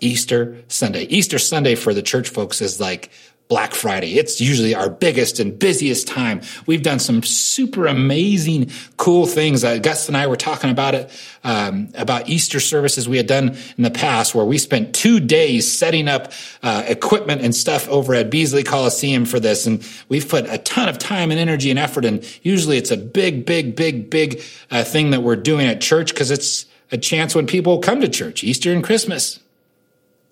Easter 0.00 0.56
Sunday. 0.66 1.04
Easter 1.04 1.38
Sunday 1.38 1.76
for 1.76 1.94
the 1.94 2.02
church 2.02 2.28
folks 2.28 2.60
is 2.60 2.80
like 2.80 3.10
Black 3.48 3.74
Friday. 3.74 4.18
It's 4.18 4.40
usually 4.40 4.74
our 4.74 4.88
biggest 4.88 5.38
and 5.38 5.58
busiest 5.58 6.08
time. 6.08 6.40
We've 6.66 6.82
done 6.82 6.98
some 6.98 7.22
super 7.22 7.86
amazing, 7.86 8.70
cool 8.96 9.26
things. 9.26 9.62
Uh, 9.62 9.76
Gus 9.76 10.08
and 10.08 10.16
I 10.16 10.26
were 10.28 10.36
talking 10.36 10.70
about 10.70 10.94
it, 10.94 11.10
um, 11.44 11.90
about 11.94 12.28
Easter 12.28 12.58
services 12.58 13.06
we 13.06 13.18
had 13.18 13.26
done 13.26 13.56
in 13.76 13.84
the 13.84 13.90
past 13.90 14.34
where 14.34 14.46
we 14.46 14.56
spent 14.56 14.94
two 14.94 15.20
days 15.20 15.70
setting 15.70 16.08
up 16.08 16.32
uh, 16.62 16.84
equipment 16.86 17.42
and 17.42 17.54
stuff 17.54 17.86
over 17.90 18.14
at 18.14 18.30
Beasley 18.30 18.62
Coliseum 18.62 19.26
for 19.26 19.38
this. 19.38 19.66
And 19.66 19.86
we've 20.08 20.26
put 20.28 20.48
a 20.48 20.56
ton 20.56 20.88
of 20.88 20.96
time 20.96 21.30
and 21.30 21.38
energy 21.38 21.68
and 21.68 21.78
effort. 21.78 22.06
And 22.06 22.26
usually 22.42 22.78
it's 22.78 22.90
a 22.90 22.96
big, 22.96 23.44
big, 23.44 23.76
big, 23.76 24.08
big 24.08 24.42
uh, 24.70 24.84
thing 24.84 25.10
that 25.10 25.22
we're 25.22 25.36
doing 25.36 25.66
at 25.66 25.82
church 25.82 26.14
because 26.14 26.30
it's 26.30 26.64
a 26.90 26.96
chance 26.96 27.34
when 27.34 27.46
people 27.46 27.78
come 27.80 28.00
to 28.00 28.08
church, 28.08 28.42
Easter 28.42 28.72
and 28.72 28.82
Christmas. 28.82 29.40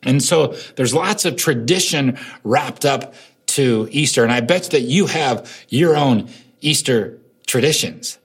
And 0.02 0.22
so 0.22 0.56
there's 0.76 0.94
lots 0.94 1.24
of 1.24 1.36
tradition 1.36 2.18
wrapped 2.44 2.84
up 2.84 3.14
to 3.48 3.88
Easter. 3.90 4.22
And 4.24 4.32
I 4.32 4.40
bet 4.40 4.64
that 4.70 4.82
you 4.82 5.06
have 5.06 5.64
your 5.68 5.96
own 5.96 6.28
Easter 6.60 7.18
traditions. 7.46 8.18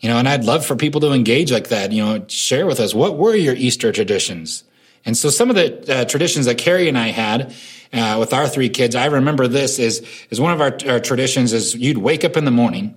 You 0.00 0.08
know, 0.08 0.18
and 0.18 0.28
I'd 0.28 0.44
love 0.44 0.64
for 0.64 0.76
people 0.76 1.00
to 1.00 1.12
engage 1.12 1.50
like 1.50 1.68
that. 1.68 1.92
You 1.92 2.04
know, 2.04 2.24
share 2.28 2.66
with 2.66 2.78
us 2.78 2.94
what 2.94 3.18
were 3.18 3.34
your 3.34 3.54
Easter 3.54 3.90
traditions. 3.90 4.64
And 5.04 5.16
so 5.16 5.30
some 5.30 5.50
of 5.50 5.56
the 5.56 6.00
uh, 6.00 6.04
traditions 6.04 6.46
that 6.46 6.58
Carrie 6.58 6.88
and 6.88 6.98
I 6.98 7.08
had 7.08 7.54
uh, 7.92 8.16
with 8.18 8.32
our 8.32 8.46
three 8.46 8.68
kids, 8.68 8.94
I 8.94 9.06
remember 9.06 9.48
this 9.48 9.78
is 9.78 10.06
is 10.30 10.40
one 10.40 10.52
of 10.52 10.60
our, 10.60 10.76
our 10.86 11.00
traditions 11.00 11.52
is 11.52 11.74
you'd 11.74 11.98
wake 11.98 12.24
up 12.24 12.36
in 12.36 12.44
the 12.44 12.50
morning, 12.50 12.94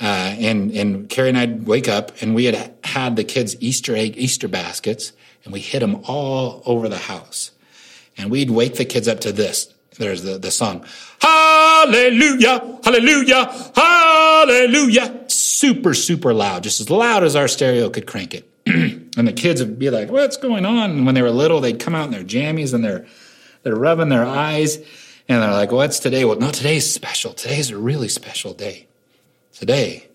uh, 0.00 0.04
and 0.38 0.72
and 0.72 1.08
Carrie 1.08 1.28
and 1.28 1.38
I'd 1.38 1.66
wake 1.66 1.88
up 1.88 2.12
and 2.20 2.34
we 2.34 2.46
had 2.46 2.74
had 2.84 3.16
the 3.16 3.24
kids 3.24 3.56
Easter 3.60 3.94
egg 3.94 4.16
Easter 4.16 4.48
baskets, 4.48 5.12
and 5.44 5.52
we 5.52 5.60
hit 5.60 5.80
them 5.80 6.02
all 6.04 6.62
over 6.66 6.88
the 6.88 6.98
house, 6.98 7.52
and 8.16 8.30
we'd 8.30 8.50
wake 8.50 8.74
the 8.74 8.84
kids 8.84 9.08
up 9.08 9.20
to 9.20 9.32
this. 9.32 9.72
There's 9.98 10.22
the 10.22 10.38
the 10.38 10.50
song, 10.50 10.84
Hallelujah, 11.20 12.78
Hallelujah, 12.84 13.70
Hallelujah, 13.74 15.24
super 15.28 15.94
super 15.94 16.32
loud, 16.32 16.62
just 16.62 16.80
as 16.80 16.90
loud 16.90 17.24
as 17.24 17.34
our 17.34 17.48
stereo 17.48 17.90
could 17.90 18.06
crank 18.06 18.34
it. 18.34 18.48
and 18.66 19.28
the 19.28 19.32
kids 19.32 19.60
would 19.60 19.78
be 19.78 19.90
like, 19.90 20.10
"What's 20.10 20.36
going 20.36 20.64
on?" 20.64 20.90
And 20.90 21.06
when 21.06 21.14
they 21.14 21.22
were 21.22 21.30
little, 21.30 21.60
they'd 21.60 21.80
come 21.80 21.94
out 21.94 22.06
in 22.06 22.12
their 22.12 22.24
jammies 22.24 22.74
and 22.74 22.84
their 22.84 23.06
they're 23.62 23.74
rubbing 23.74 24.08
their 24.08 24.24
eyes 24.24 24.78
and 25.28 25.42
they're 25.42 25.52
like, 25.52 25.70
what's 25.70 25.98
today? 25.98 26.24
Well, 26.24 26.38
no, 26.38 26.50
today's 26.50 26.90
special. 26.90 27.34
Today's 27.34 27.70
a 27.70 27.76
really 27.76 28.08
special 28.08 28.54
day. 28.54 28.86
Today 29.52 30.08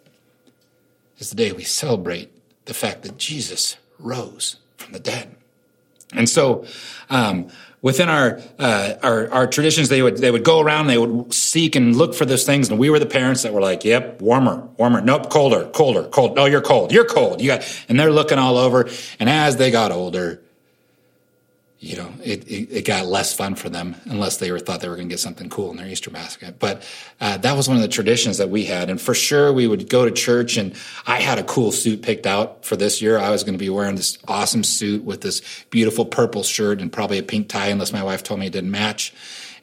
is 1.19 1.29
the 1.29 1.35
day 1.35 1.51
we 1.51 1.63
celebrate 1.63 2.31
the 2.65 2.73
fact 2.73 3.03
that 3.03 3.17
Jesus 3.17 3.77
rose 3.99 4.57
from 4.77 4.93
the 4.93 4.99
dead. 4.99 5.35
And 6.13 6.29
so, 6.29 6.65
um, 7.09 7.49
within 7.81 8.09
our, 8.09 8.39
uh, 8.59 8.93
our, 9.03 9.31
our 9.31 9.47
traditions, 9.47 9.89
they 9.89 10.01
would 10.01 10.17
they 10.17 10.31
would 10.31 10.43
go 10.43 10.59
around, 10.59 10.87
they 10.87 10.97
would 10.97 11.33
seek 11.33 11.75
and 11.75 11.95
look 11.95 12.15
for 12.15 12.25
those 12.25 12.45
things, 12.45 12.69
and 12.69 12.79
we 12.79 12.89
were 12.89 12.99
the 12.99 13.05
parents 13.05 13.43
that 13.43 13.53
were 13.53 13.61
like, 13.61 13.83
"Yep, 13.83 14.21
warmer, 14.21 14.67
warmer, 14.77 15.01
nope, 15.01 15.29
colder, 15.29 15.65
colder, 15.69 16.03
cold. 16.05 16.35
No, 16.35 16.45
you're 16.45 16.61
cold, 16.61 16.91
you're 16.91 17.05
cold. 17.05 17.41
You 17.41 17.47
got," 17.47 17.85
and 17.89 17.99
they're 17.99 18.11
looking 18.11 18.39
all 18.39 18.57
over. 18.57 18.89
And 19.19 19.29
as 19.29 19.57
they 19.57 19.69
got 19.69 19.91
older, 19.91 20.41
you 21.83 21.97
know, 21.97 22.13
it, 22.23 22.47
it, 22.47 22.71
it, 22.71 22.85
got 22.85 23.07
less 23.07 23.35
fun 23.35 23.55
for 23.55 23.67
them 23.67 23.93
unless 24.05 24.37
they 24.37 24.53
were 24.53 24.59
thought 24.59 24.79
they 24.79 24.87
were 24.87 24.95
going 24.95 25.09
to 25.09 25.11
get 25.11 25.19
something 25.19 25.49
cool 25.49 25.69
in 25.69 25.75
their 25.75 25.85
Easter 25.85 26.09
basket. 26.09 26.57
But 26.57 26.81
uh, 27.19 27.35
that 27.39 27.57
was 27.57 27.67
one 27.67 27.75
of 27.75 27.83
the 27.83 27.89
traditions 27.89 28.37
that 28.37 28.49
we 28.49 28.63
had. 28.63 28.89
And 28.89 29.01
for 29.01 29.13
sure, 29.13 29.51
we 29.51 29.67
would 29.67 29.89
go 29.89 30.05
to 30.05 30.11
church, 30.11 30.55
and 30.55 30.73
I 31.05 31.19
had 31.19 31.39
a 31.39 31.43
cool 31.43 31.73
suit 31.73 32.01
picked 32.01 32.25
out 32.25 32.63
for 32.63 32.77
this 32.77 33.01
year. 33.01 33.17
I 33.17 33.31
was 33.31 33.43
going 33.43 33.55
to 33.55 33.59
be 33.59 33.69
wearing 33.69 33.97
this 33.97 34.17
awesome 34.29 34.63
suit 34.63 35.03
with 35.03 35.19
this 35.19 35.41
beautiful 35.71 36.05
purple 36.05 36.43
shirt 36.43 36.79
and 36.79 36.89
probably 36.89 37.17
a 37.17 37.23
pink 37.23 37.49
tie, 37.49 37.67
unless 37.67 37.91
my 37.91 38.01
wife 38.01 38.23
told 38.23 38.39
me 38.39 38.47
it 38.47 38.53
didn't 38.53 38.71
match. 38.71 39.13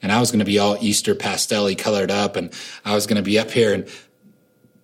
And 0.03 0.11
I 0.11 0.19
was 0.19 0.29
going 0.29 0.39
to 0.39 0.45
be 0.45 0.59
all 0.59 0.77
Easter 0.79 1.15
pastel 1.15 1.73
colored 1.73 2.11
up, 2.11 2.35
and 2.35 2.53
I 2.85 2.93
was 2.93 3.07
going 3.07 3.17
to 3.17 3.23
be 3.23 3.39
up 3.39 3.49
here, 3.49 3.73
and 3.73 3.89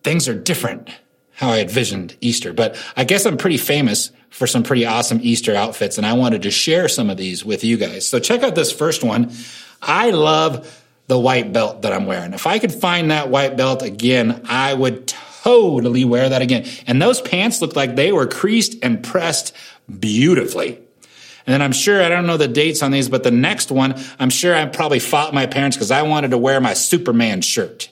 things 0.03 0.27
are 0.27 0.33
different 0.33 0.89
how 1.33 1.51
I 1.51 1.59
envisioned 1.59 2.17
Easter. 2.19 2.51
But 2.51 2.83
I 2.95 3.03
guess 3.03 3.27
I'm 3.27 3.37
pretty 3.37 3.57
famous 3.57 4.09
for 4.29 4.47
some 4.47 4.63
pretty 4.63 4.85
awesome 4.85 5.19
Easter 5.21 5.55
outfits, 5.55 5.97
and 5.97 6.05
I 6.05 6.13
wanted 6.13 6.43
to 6.43 6.51
share 6.51 6.87
some 6.87 7.09
of 7.09 7.17
these 7.17 7.43
with 7.43 7.63
you 7.63 7.77
guys. 7.77 8.07
So 8.07 8.19
check 8.19 8.43
out 8.43 8.55
this 8.55 8.71
first 8.71 9.03
one. 9.03 9.31
I 9.81 10.11
love 10.11 10.83
the 11.07 11.17
white 11.17 11.53
belt 11.53 11.83
that 11.83 11.93
I'm 11.93 12.05
wearing. 12.05 12.33
If 12.33 12.45
I 12.45 12.59
could 12.59 12.73
find 12.73 13.11
that 13.11 13.29
white 13.29 13.55
belt 13.55 13.81
again, 13.81 14.41
I 14.45 14.73
would 14.73 15.07
totally 15.07 16.03
wear 16.03 16.29
that 16.29 16.41
again. 16.41 16.65
And 16.85 17.01
those 17.01 17.21
pants 17.21 17.61
looked 17.61 17.75
like 17.75 17.95
they 17.95 18.11
were 18.11 18.27
creased 18.27 18.75
and 18.83 19.01
pressed 19.03 19.55
beautifully. 19.99 20.75
And 20.75 21.53
then 21.53 21.61
I'm 21.61 21.71
sure, 21.71 22.03
I 22.03 22.09
don't 22.09 22.27
know 22.27 22.35
the 22.35 22.49
dates 22.49 22.83
on 22.83 22.91
these, 22.91 23.07
but 23.07 23.23
the 23.23 23.31
next 23.31 23.71
one, 23.71 23.95
I'm 24.19 24.29
sure 24.29 24.53
I 24.53 24.65
probably 24.65 24.99
fought 24.99 25.33
my 25.33 25.45
parents 25.45 25.77
because 25.77 25.91
I 25.91 26.01
wanted 26.01 26.31
to 26.31 26.37
wear 26.37 26.59
my 26.59 26.73
Superman 26.73 27.39
shirt. 27.39 27.89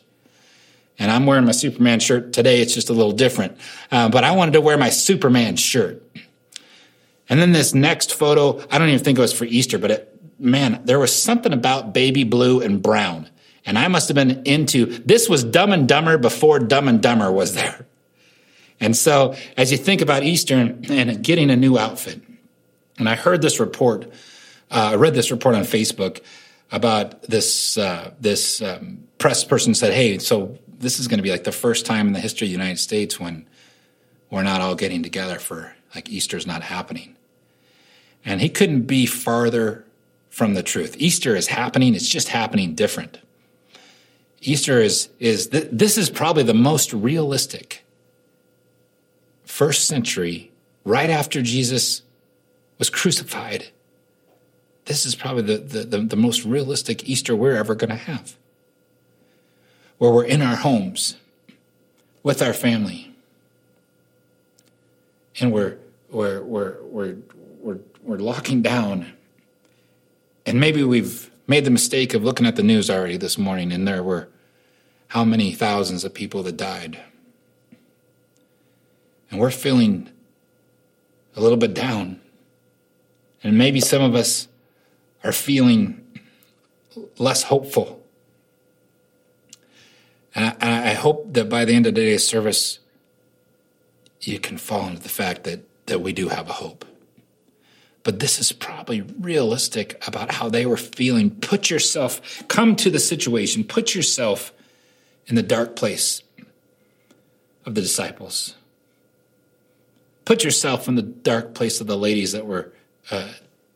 And 0.99 1.09
I'm 1.09 1.25
wearing 1.25 1.45
my 1.45 1.53
Superman 1.53 2.01
shirt 2.01 2.33
today. 2.33 2.61
It's 2.61 2.73
just 2.73 2.89
a 2.89 2.93
little 2.93 3.13
different. 3.13 3.57
Uh, 3.91 4.09
but 4.09 4.25
I 4.25 4.31
wanted 4.31 4.53
to 4.53 4.61
wear 4.61 4.77
my 4.77 4.89
Superman 4.89 5.55
shirt. 5.55 6.03
And 7.29 7.39
then 7.39 7.51
this 7.51 7.73
next 7.73 8.13
photo, 8.13 8.59
I 8.69 8.77
don't 8.77 8.89
even 8.89 9.03
think 9.03 9.17
it 9.17 9.21
was 9.21 9.33
for 9.33 9.45
Easter, 9.45 9.77
but 9.77 9.91
it, 9.91 10.21
man, 10.39 10.81
there 10.85 10.99
was 10.99 11.13
something 11.13 11.53
about 11.53 11.93
baby 11.93 12.23
blue 12.23 12.61
and 12.61 12.81
brown. 12.81 13.29
And 13.65 13.79
I 13.79 13.87
must 13.87 14.09
have 14.09 14.15
been 14.15 14.43
into 14.45 14.85
this 14.85 15.27
was 15.27 15.43
Dumb 15.43 15.71
and 15.71 15.87
Dumber 15.87 16.17
before 16.17 16.59
Dumb 16.59 16.87
and 16.87 17.01
Dumber 17.01 17.31
was 17.31 17.55
there. 17.55 17.85
And 18.79 18.95
so 18.95 19.35
as 19.57 19.71
you 19.71 19.77
think 19.77 20.01
about 20.01 20.23
Easter 20.23 20.55
and 20.55 21.23
getting 21.23 21.49
a 21.49 21.55
new 21.55 21.77
outfit, 21.77 22.21
and 22.97 23.09
I 23.09 23.15
heard 23.15 23.41
this 23.41 23.59
report, 23.59 24.05
uh, 24.69 24.91
I 24.91 24.95
read 24.95 25.13
this 25.13 25.31
report 25.31 25.55
on 25.55 25.63
Facebook 25.63 26.21
about 26.71 27.23
this 27.23 27.77
uh, 27.77 28.11
this 28.19 28.61
um, 28.61 29.07
press 29.17 29.43
person 29.43 29.73
said, 29.73 29.93
"Hey, 29.93 30.17
so 30.17 30.57
this 30.67 30.99
is 30.99 31.07
going 31.07 31.19
to 31.19 31.23
be 31.23 31.31
like 31.31 31.43
the 31.43 31.51
first 31.51 31.85
time 31.85 32.07
in 32.07 32.13
the 32.13 32.19
history 32.19 32.47
of 32.47 32.49
the 32.49 32.57
United 32.57 32.79
States 32.79 33.19
when 33.19 33.47
we're 34.29 34.43
not 34.43 34.61
all 34.61 34.75
getting 34.75 35.03
together 35.03 35.39
for 35.39 35.74
like 35.95 36.09
Easter's 36.09 36.45
not 36.45 36.63
happening. 36.63 37.15
And 38.23 38.41
he 38.41 38.49
couldn't 38.49 38.81
be 38.81 39.05
farther 39.05 39.85
from 40.29 40.53
the 40.53 40.63
truth. 40.63 40.95
Easter 40.97 41.35
is 41.35 41.47
happening, 41.47 41.95
it's 41.95 42.09
just 42.09 42.27
happening 42.27 42.75
different. 42.75 43.19
Easter 44.41 44.81
is, 44.81 45.09
is 45.19 45.47
th- 45.47 45.69
this 45.71 45.97
is 45.97 46.09
probably 46.09 46.43
the 46.43 46.53
most 46.53 46.93
realistic 46.93 47.83
first 49.45 49.87
century, 49.87 50.51
right 50.83 51.09
after 51.09 51.41
Jesus 51.41 52.01
was 52.77 52.89
crucified. 52.89 53.67
This 54.85 55.05
is 55.05 55.15
probably 55.15 55.43
the, 55.43 55.57
the, 55.57 55.83
the, 55.83 55.97
the 55.99 56.15
most 56.15 56.43
realistic 56.43 57.07
Easter 57.07 57.35
we're 57.35 57.55
ever 57.55 57.73
going 57.73 57.89
to 57.89 57.95
have 57.95 58.35
where 59.97 60.11
we're 60.11 60.25
in 60.25 60.41
our 60.41 60.57
homes 60.57 61.15
with 62.21 62.41
our 62.41 62.53
family 62.53 63.15
and 65.39 65.51
we're 65.51 65.77
we're 66.09 66.41
we're 66.43 66.81
we're 66.83 67.17
we're, 67.59 67.79
we're 68.03 68.17
locking 68.17 68.61
down. 68.61 69.13
And 70.45 70.59
maybe 70.59 70.83
we've 70.83 71.31
made 71.47 71.65
the 71.65 71.71
mistake 71.71 72.13
of 72.13 72.23
looking 72.23 72.45
at 72.45 72.55
the 72.55 72.63
news 72.63 72.89
already 72.89 73.17
this 73.17 73.37
morning 73.37 73.71
and 73.71 73.87
there 73.87 74.03
were 74.03 74.29
how 75.09 75.23
many 75.23 75.53
thousands 75.53 76.03
of 76.03 76.13
people 76.13 76.43
that 76.43 76.57
died. 76.57 76.99
And 79.31 79.39
we're 79.39 79.51
feeling 79.51 80.09
a 81.35 81.41
little 81.41 81.57
bit 81.57 81.73
down. 81.73 82.21
And 83.43 83.57
maybe 83.57 83.79
some 83.79 84.01
of 84.01 84.15
us 84.15 84.47
are 85.23 85.31
feeling 85.31 86.01
less 87.17 87.43
hopeful. 87.43 88.03
And 90.33 90.55
I, 90.61 90.91
I 90.91 90.93
hope 90.93 91.33
that 91.33 91.49
by 91.49 91.65
the 91.65 91.73
end 91.73 91.85
of 91.87 91.95
today's 91.95 92.27
service, 92.27 92.79
you 94.21 94.39
can 94.39 94.57
fall 94.57 94.87
into 94.87 95.01
the 95.01 95.09
fact 95.09 95.43
that, 95.43 95.61
that 95.87 96.01
we 96.01 96.13
do 96.13 96.29
have 96.29 96.49
a 96.49 96.53
hope. 96.53 96.85
But 98.03 98.19
this 98.19 98.39
is 98.39 98.51
probably 98.51 99.01
realistic 99.01 100.01
about 100.07 100.31
how 100.31 100.49
they 100.49 100.65
were 100.65 100.77
feeling. 100.77 101.31
Put 101.31 101.69
yourself, 101.69 102.43
come 102.47 102.75
to 102.77 102.89
the 102.89 102.99
situation, 102.99 103.63
put 103.63 103.95
yourself 103.95 104.53
in 105.27 105.35
the 105.35 105.43
dark 105.43 105.75
place 105.75 106.21
of 107.65 107.73
the 107.73 107.81
disciples. 107.81 108.55
Put 110.23 110.43
yourself 110.43 110.87
in 110.87 110.95
the 110.95 111.01
dark 111.01 111.55
place 111.55 111.81
of 111.81 111.87
the 111.87 111.97
ladies 111.97 112.31
that 112.31 112.45
were 112.45 112.73
uh, 113.11 113.29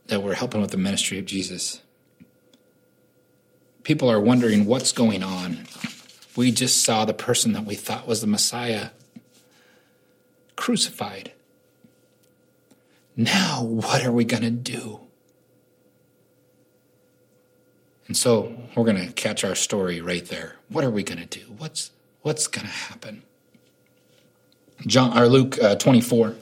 that 0.07 0.23
were 0.23 0.33
helping 0.33 0.61
with 0.61 0.71
the 0.71 0.77
ministry 0.77 1.19
of 1.19 1.25
Jesus. 1.25 1.81
People 3.83 4.09
are 4.09 4.19
wondering 4.19 4.65
what's 4.65 4.91
going 4.91 5.21
on 5.21 5.67
we 6.39 6.51
just 6.51 6.83
saw 6.83 7.03
the 7.03 7.13
person 7.13 7.51
that 7.51 7.65
we 7.65 7.75
thought 7.75 8.07
was 8.07 8.21
the 8.21 8.27
Messiah 8.27 8.91
crucified. 10.55 11.33
Now, 13.19 13.63
what 13.63 14.05
are 14.05 14.13
we 14.13 14.23
going 14.23 14.43
to 14.43 14.49
do? 14.49 15.01
And 18.07 18.15
so 18.15 18.55
we're 18.77 18.85
going 18.85 19.05
to 19.05 19.11
catch 19.11 19.43
our 19.43 19.55
story 19.55 19.99
right 19.99 20.25
there. 20.25 20.55
What 20.69 20.85
are 20.85 20.89
we 20.89 21.03
going 21.03 21.19
to 21.19 21.25
do? 21.25 21.45
What's, 21.57 21.91
what's 22.21 22.47
going 22.47 22.65
to 22.65 22.71
happen? 22.71 23.23
John, 24.87 25.17
or 25.17 25.27
Luke 25.27 25.61
uh, 25.61 25.75
24 25.75 26.37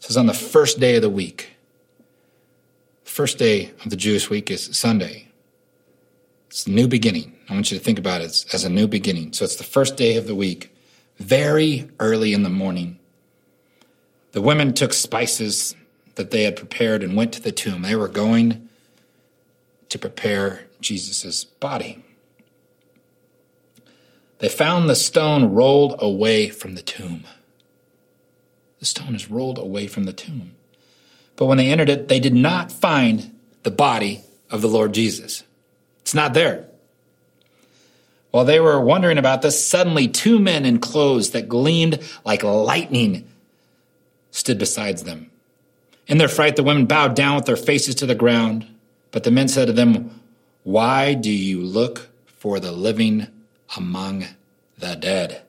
says, 0.00 0.18
On 0.18 0.26
the 0.26 0.34
first 0.34 0.78
day 0.78 0.96
of 0.96 1.02
the 1.02 1.08
week, 1.08 1.56
first 3.04 3.38
day 3.38 3.72
of 3.82 3.88
the 3.88 3.96
Jewish 3.96 4.28
week 4.28 4.50
is 4.50 4.76
Sunday. 4.76 5.28
It's 6.48 6.66
a 6.66 6.70
new 6.70 6.86
beginning. 6.86 7.34
I 7.48 7.54
want 7.54 7.70
you 7.72 7.78
to 7.78 7.82
think 7.82 7.98
about 7.98 8.20
it 8.20 8.44
as 8.52 8.62
a 8.62 8.68
new 8.68 8.88
beginning. 8.88 9.32
So 9.32 9.42
it's 9.46 9.56
the 9.56 9.64
first 9.64 9.96
day 9.96 10.18
of 10.18 10.26
the 10.26 10.34
week, 10.34 10.70
very 11.16 11.88
early 11.98 12.34
in 12.34 12.42
the 12.42 12.50
morning. 12.50 12.97
The 14.38 14.42
women 14.42 14.72
took 14.72 14.92
spices 14.92 15.74
that 16.14 16.30
they 16.30 16.44
had 16.44 16.54
prepared 16.54 17.02
and 17.02 17.16
went 17.16 17.32
to 17.32 17.42
the 17.42 17.50
tomb. 17.50 17.82
They 17.82 17.96
were 17.96 18.06
going 18.06 18.68
to 19.88 19.98
prepare 19.98 20.68
Jesus' 20.80 21.42
body. 21.42 22.04
They 24.38 24.48
found 24.48 24.88
the 24.88 24.94
stone 24.94 25.52
rolled 25.52 25.96
away 25.98 26.50
from 26.50 26.76
the 26.76 26.82
tomb. 26.82 27.24
The 28.78 28.86
stone 28.86 29.16
is 29.16 29.28
rolled 29.28 29.58
away 29.58 29.88
from 29.88 30.04
the 30.04 30.12
tomb. 30.12 30.52
But 31.34 31.46
when 31.46 31.58
they 31.58 31.72
entered 31.72 31.88
it, 31.88 32.06
they 32.06 32.20
did 32.20 32.32
not 32.32 32.70
find 32.70 33.36
the 33.64 33.72
body 33.72 34.22
of 34.50 34.62
the 34.62 34.68
Lord 34.68 34.94
Jesus. 34.94 35.42
It's 36.02 36.14
not 36.14 36.32
there. 36.32 36.68
While 38.30 38.44
they 38.44 38.60
were 38.60 38.80
wondering 38.80 39.18
about 39.18 39.42
this, 39.42 39.66
suddenly 39.66 40.06
two 40.06 40.38
men 40.38 40.64
in 40.64 40.78
clothes 40.78 41.30
that 41.30 41.48
gleamed 41.48 41.98
like 42.24 42.44
lightning 42.44 43.27
stood 44.30 44.58
beside 44.58 44.98
them. 44.98 45.30
In 46.06 46.18
their 46.18 46.28
fright, 46.28 46.56
the 46.56 46.62
women 46.62 46.86
bowed 46.86 47.14
down 47.14 47.36
with 47.36 47.44
their 47.44 47.56
faces 47.56 47.94
to 47.96 48.06
the 48.06 48.14
ground. 48.14 48.66
But 49.10 49.24
the 49.24 49.30
men 49.30 49.48
said 49.48 49.66
to 49.66 49.72
them, 49.72 50.20
Why 50.64 51.14
do 51.14 51.30
you 51.30 51.60
look 51.60 52.08
for 52.26 52.60
the 52.60 52.72
living 52.72 53.28
among 53.76 54.26
the 54.78 54.96
dead? 54.96 55.42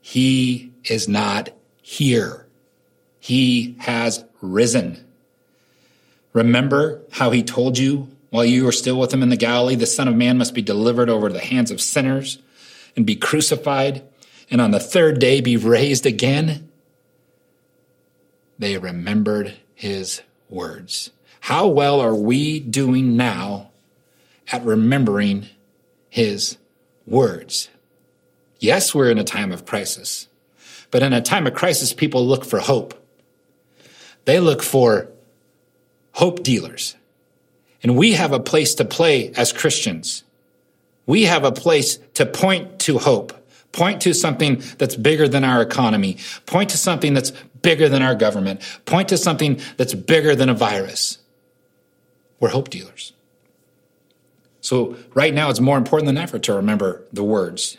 He 0.00 0.72
is 0.84 1.08
not 1.08 1.50
here. 1.82 2.46
He 3.20 3.76
has 3.80 4.24
risen. 4.40 5.04
Remember 6.32 7.02
how 7.12 7.30
he 7.30 7.42
told 7.42 7.78
you 7.78 8.08
while 8.30 8.44
you 8.44 8.64
were 8.64 8.72
still 8.72 8.98
with 8.98 9.12
him 9.12 9.22
in 9.22 9.28
the 9.28 9.36
Galilee, 9.36 9.74
the 9.74 9.86
Son 9.86 10.08
of 10.08 10.14
Man 10.14 10.38
must 10.38 10.54
be 10.54 10.62
delivered 10.62 11.10
over 11.10 11.28
to 11.28 11.32
the 11.32 11.40
hands 11.40 11.70
of 11.70 11.80
sinners 11.80 12.38
and 12.96 13.04
be 13.04 13.16
crucified, 13.16 14.02
and 14.50 14.60
on 14.60 14.70
the 14.70 14.80
third 14.80 15.18
day 15.18 15.40
be 15.40 15.56
raised 15.56 16.06
again? 16.06 16.69
They 18.60 18.76
remembered 18.76 19.56
his 19.74 20.20
words. 20.50 21.10
How 21.40 21.66
well 21.66 21.98
are 21.98 22.14
we 22.14 22.60
doing 22.60 23.16
now 23.16 23.70
at 24.52 24.62
remembering 24.62 25.46
his 26.10 26.58
words? 27.06 27.70
Yes, 28.58 28.94
we're 28.94 29.10
in 29.10 29.16
a 29.16 29.24
time 29.24 29.50
of 29.50 29.64
crisis, 29.64 30.28
but 30.90 31.02
in 31.02 31.14
a 31.14 31.22
time 31.22 31.46
of 31.46 31.54
crisis, 31.54 31.94
people 31.94 32.26
look 32.26 32.44
for 32.44 32.60
hope. 32.60 32.94
They 34.26 34.38
look 34.38 34.62
for 34.62 35.08
hope 36.12 36.42
dealers. 36.42 36.96
And 37.82 37.96
we 37.96 38.12
have 38.12 38.32
a 38.34 38.40
place 38.40 38.74
to 38.74 38.84
play 38.84 39.32
as 39.38 39.54
Christians. 39.54 40.22
We 41.06 41.22
have 41.22 41.44
a 41.44 41.52
place 41.52 41.98
to 42.12 42.26
point 42.26 42.78
to 42.80 42.98
hope, 42.98 43.32
point 43.72 44.02
to 44.02 44.12
something 44.12 44.62
that's 44.76 44.96
bigger 44.96 45.26
than 45.26 45.44
our 45.44 45.62
economy, 45.62 46.18
point 46.44 46.68
to 46.70 46.76
something 46.76 47.14
that's 47.14 47.32
bigger 47.62 47.88
than 47.88 48.02
our 48.02 48.14
government, 48.14 48.60
point 48.84 49.08
to 49.08 49.16
something 49.16 49.60
that's 49.76 49.94
bigger 49.94 50.34
than 50.34 50.48
a 50.48 50.54
virus. 50.54 51.18
We're 52.38 52.50
hope 52.50 52.70
dealers. 52.70 53.12
So 54.60 54.96
right 55.14 55.32
now, 55.32 55.50
it's 55.50 55.60
more 55.60 55.78
important 55.78 56.06
than 56.06 56.18
ever 56.18 56.38
to 56.38 56.54
remember 56.54 57.04
the 57.12 57.24
words. 57.24 57.78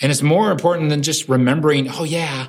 And 0.00 0.10
it's 0.10 0.22
more 0.22 0.50
important 0.50 0.90
than 0.90 1.02
just 1.02 1.28
remembering, 1.28 1.88
oh, 1.88 2.04
yeah, 2.04 2.48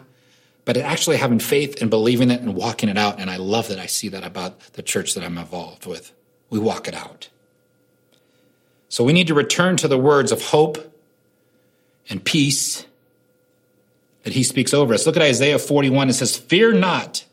but 0.66 0.78
actually 0.78 1.18
having 1.18 1.40
faith 1.40 1.82
and 1.82 1.90
believing 1.90 2.32
it 2.32 2.42
and 2.42 2.56
walking 2.56 2.90
it 2.90 2.98
out. 2.98 3.20
And 3.20 3.30
I 3.30 3.38
love 3.38 3.68
that 3.68 3.80
I 3.80 3.86
see 3.86 4.10
that 4.10 4.24
about 4.24 4.60
the 4.74 4.82
church 4.82 5.14
that 5.14 5.24
I'm 5.24 5.38
involved 5.38 5.86
with. 5.86 6.12
We 6.50 6.60
walk 6.60 6.88
it 6.88 6.96
out. 6.96 7.30
So 8.90 9.04
we 9.04 9.14
need 9.14 9.28
to 9.28 9.34
return 9.34 9.78
to 9.78 9.88
the 9.88 9.98
words 9.98 10.32
of 10.32 10.42
hope 10.42 10.94
and 12.10 12.24
peace 12.24 12.86
that 14.26 14.34
he 14.34 14.44
speaks 14.44 14.74
over 14.74 14.94
us. 14.94 15.06
Look 15.06 15.16
at 15.16 15.22
Isaiah 15.22 15.60
41. 15.60 16.10
It 16.10 16.14
says, 16.14 16.36
Fear 16.36 16.74
not, 16.74 17.26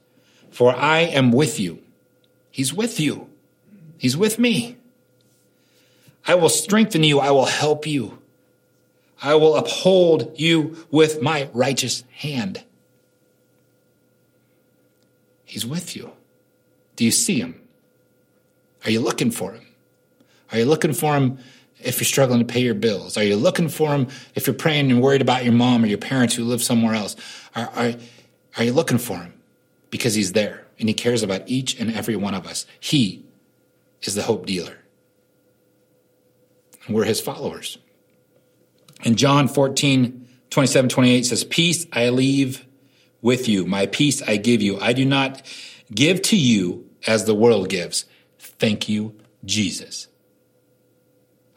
for 0.51 0.77
I 0.77 1.01
am 1.01 1.33
with 1.33 1.59
you. 1.59 1.83
He's 2.51 2.73
with 2.73 3.01
you. 3.01 3.31
He's 3.97 4.17
with 4.17 4.39
me. 4.39 4.77
I 6.29 6.35
will 6.35 6.51
strengthen 6.51 7.03
you. 7.03 7.19
I 7.19 7.31
will 7.31 7.47
help 7.47 7.87
you. 7.87 8.19
I 9.23 9.35
will 9.37 9.57
uphold 9.57 10.39
you 10.39 10.87
with 10.91 11.23
my 11.23 11.49
righteous 11.55 12.05
hand. 12.13 12.63
He's 15.47 15.65
with 15.65 15.97
you. 15.97 16.13
Do 16.97 17.07
you 17.07 17.11
see 17.11 17.39
him? 17.39 17.59
Are 18.85 18.91
you 18.91 19.01
looking 19.01 19.31
for 19.31 19.53
him? 19.53 19.67
Are 20.51 20.59
you 20.59 20.67
looking 20.67 20.93
for 20.93 21.15
him 21.15 21.39
if 21.85 21.99
you're 21.99 22.07
struggling 22.07 22.41
to 22.41 22.45
pay 22.45 22.61
your 22.61 22.75
bills? 22.75 23.17
Are 23.17 23.25
you 23.25 23.37
looking 23.37 23.69
for 23.69 23.93
him 23.93 24.09
if 24.35 24.47
you're 24.47 24.55
praying 24.55 24.91
and 24.91 25.01
worried 25.01 25.23
about 25.23 25.45
your 25.45 25.53
mom 25.53 25.85
or 25.85 25.87
your 25.87 25.99
parents 25.99 26.35
who 26.35 26.45
live 26.45 26.63
somewhere 26.63 26.95
else? 26.95 27.17
Are, 27.55 27.71
are, 27.75 27.93
are 28.57 28.65
you 28.65 28.73
looking 28.73 28.99
for 28.99 29.19
him? 29.19 29.35
Because 29.91 30.15
he's 30.15 30.33
there 30.33 30.67
and 30.79 30.89
he 30.89 30.95
cares 30.95 31.23
about 31.23 31.43
each 31.47 31.79
and 31.79 31.93
every 31.93 32.17
one 32.17 32.35
of 32.35 32.47
us. 32.47 32.67
He 32.81 33.25
is 34.03 34.15
the 34.15 34.23
hope 34.23 34.47
dealer. 34.47 34.79
And 36.87 36.95
we're 36.95 37.05
his 37.05 37.21
followers. 37.21 37.79
And 39.05 39.17
John 39.17 39.49
14, 39.49 40.29
27, 40.51 40.89
28 40.89 41.27
says, 41.27 41.45
Peace 41.45 41.87
I 41.93 42.09
leave 42.09 42.67
with 43.21 43.49
you. 43.49 43.67
My 43.67 43.87
peace 43.87 44.23
I 44.23 44.37
give 44.37 44.63
you. 44.63 44.79
I 44.81 44.93
do 44.93 45.05
not 45.05 45.43
give 45.95 46.23
to 46.23 46.37
you 46.37 46.89
as 47.07 47.25
the 47.25 47.35
world 47.35 47.69
gives. 47.69 48.05
Thank 48.39 48.89
you, 48.89 49.15
Jesus. 49.45 50.09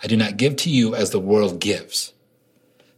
I 0.03 0.08
do 0.08 0.17
not 0.17 0.38
give 0.38 0.55
to 0.58 0.69
you 0.69 0.95
as 0.95 1.10
the 1.10 1.19
world 1.19 1.60
gives. 1.60 2.13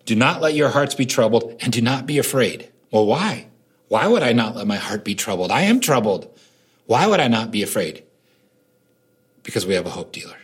Do 0.05 0.15
not 0.15 0.41
let 0.41 0.53
your 0.53 0.69
hearts 0.69 0.95
be 0.95 1.05
troubled 1.05 1.55
and 1.61 1.71
do 1.71 1.81
not 1.81 2.05
be 2.05 2.17
afraid. 2.17 2.69
Well, 2.91 3.05
why? 3.05 3.47
Why 3.87 4.07
would 4.07 4.23
I 4.23 4.33
not 4.33 4.55
let 4.55 4.67
my 4.67 4.77
heart 4.77 5.03
be 5.03 5.15
troubled? 5.15 5.51
I 5.51 5.61
am 5.61 5.79
troubled. 5.79 6.29
Why 6.85 7.07
would 7.07 7.19
I 7.19 7.27
not 7.27 7.51
be 7.51 7.63
afraid? 7.63 8.03
Because 9.43 9.65
we 9.65 9.73
have 9.75 9.85
a 9.85 9.91
hope 9.91 10.11
dealer. 10.11 10.37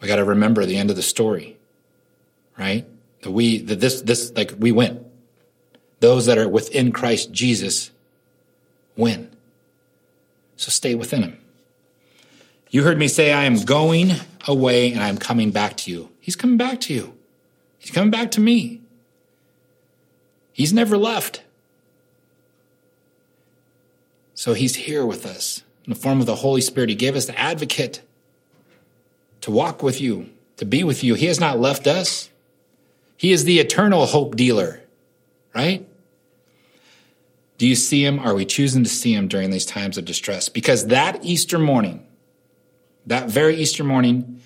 We 0.00 0.08
got 0.08 0.16
to 0.16 0.24
remember 0.24 0.64
the 0.64 0.76
end 0.76 0.90
of 0.90 0.96
the 0.96 1.02
story, 1.02 1.56
right? 2.58 2.86
That 3.22 3.30
we, 3.30 3.58
that 3.62 3.80
this, 3.80 4.02
this, 4.02 4.32
like 4.36 4.52
we 4.58 4.72
win 4.72 5.06
those 6.00 6.26
that 6.26 6.38
are 6.38 6.48
within 6.48 6.92
Christ 6.92 7.32
Jesus 7.32 7.90
win. 8.96 9.30
So 10.56 10.70
stay 10.70 10.94
within 10.94 11.22
him. 11.22 11.38
You 12.70 12.82
heard 12.82 12.98
me 12.98 13.08
say, 13.08 13.32
I 13.32 13.44
am 13.44 13.62
going 13.62 14.12
away 14.46 14.92
and 14.92 15.02
I'm 15.02 15.18
coming 15.18 15.50
back 15.50 15.76
to 15.78 15.90
you. 15.90 16.10
He's 16.20 16.36
coming 16.36 16.56
back 16.56 16.80
to 16.82 16.94
you. 16.94 17.14
He's 17.78 17.90
coming 17.90 18.10
back 18.10 18.30
to 18.32 18.40
me. 18.40 18.82
He's 20.52 20.72
never 20.72 20.96
left. 20.96 21.42
So 24.34 24.54
he's 24.54 24.76
here 24.76 25.04
with 25.04 25.26
us 25.26 25.62
in 25.84 25.92
the 25.92 25.98
form 25.98 26.20
of 26.20 26.26
the 26.26 26.36
Holy 26.36 26.60
Spirit. 26.60 26.90
He 26.90 26.96
gave 26.96 27.16
us 27.16 27.26
the 27.26 27.38
advocate 27.38 28.02
to 29.40 29.50
walk 29.50 29.82
with 29.82 30.00
you, 30.00 30.30
to 30.56 30.64
be 30.64 30.84
with 30.84 31.04
you. 31.04 31.14
He 31.14 31.26
has 31.26 31.40
not 31.40 31.58
left 31.58 31.86
us. 31.86 32.30
He 33.16 33.32
is 33.32 33.44
the 33.44 33.60
eternal 33.60 34.06
hope 34.06 34.36
dealer 34.36 34.82
right? 35.56 35.88
Do 37.56 37.66
you 37.66 37.74
see 37.74 38.04
him? 38.04 38.18
Are 38.18 38.34
we 38.34 38.44
choosing 38.44 38.84
to 38.84 38.90
see 38.90 39.14
him 39.14 39.26
during 39.26 39.50
these 39.50 39.64
times 39.64 39.96
of 39.96 40.04
distress? 40.04 40.50
Because 40.50 40.88
that 40.88 41.24
Easter 41.24 41.58
morning, 41.58 42.06
that 43.06 43.28
very 43.28 43.56
Easter 43.56 43.84
morning, 43.84 44.40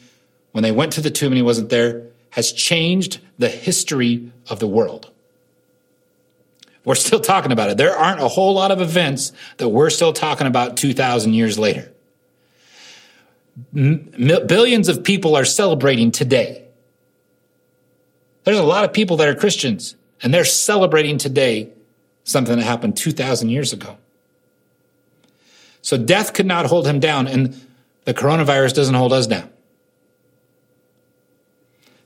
when 0.52 0.62
they 0.62 0.72
went 0.72 0.92
to 0.94 1.00
the 1.00 1.10
tomb 1.10 1.32
and 1.32 1.36
he 1.36 1.42
wasn't 1.42 1.70
there, 1.70 2.06
has 2.30 2.52
changed 2.52 3.20
the 3.38 3.48
history 3.48 4.30
of 4.48 4.60
the 4.60 4.68
world. 4.68 5.10
We're 6.84 6.94
still 6.94 7.20
talking 7.20 7.52
about 7.52 7.70
it. 7.70 7.76
There 7.76 7.96
aren't 7.96 8.20
a 8.20 8.28
whole 8.28 8.54
lot 8.54 8.70
of 8.70 8.80
events 8.80 9.32
that 9.58 9.68
we're 9.68 9.90
still 9.90 10.12
talking 10.12 10.46
about 10.46 10.76
2,000 10.76 11.34
years 11.34 11.58
later. 11.58 11.92
Billions 13.72 14.88
of 14.88 15.04
people 15.04 15.36
are 15.36 15.44
celebrating 15.44 16.10
today. 16.10 16.64
There's 18.44 18.58
a 18.58 18.64
lot 18.64 18.84
of 18.84 18.92
people 18.92 19.18
that 19.18 19.28
are 19.28 19.34
Christians 19.34 19.96
and 20.22 20.32
they're 20.32 20.44
celebrating 20.44 21.18
today 21.18 21.70
something 22.24 22.56
that 22.56 22.64
happened 22.64 22.96
2,000 22.96 23.48
years 23.50 23.72
ago. 23.72 23.98
So 25.82 25.96
death 25.96 26.32
could 26.32 26.46
not 26.46 26.66
hold 26.66 26.86
him 26.86 27.00
down, 27.00 27.26
and 27.26 27.60
the 28.04 28.14
coronavirus 28.14 28.74
doesn't 28.74 28.94
hold 28.94 29.12
us 29.12 29.26
down. 29.26 29.50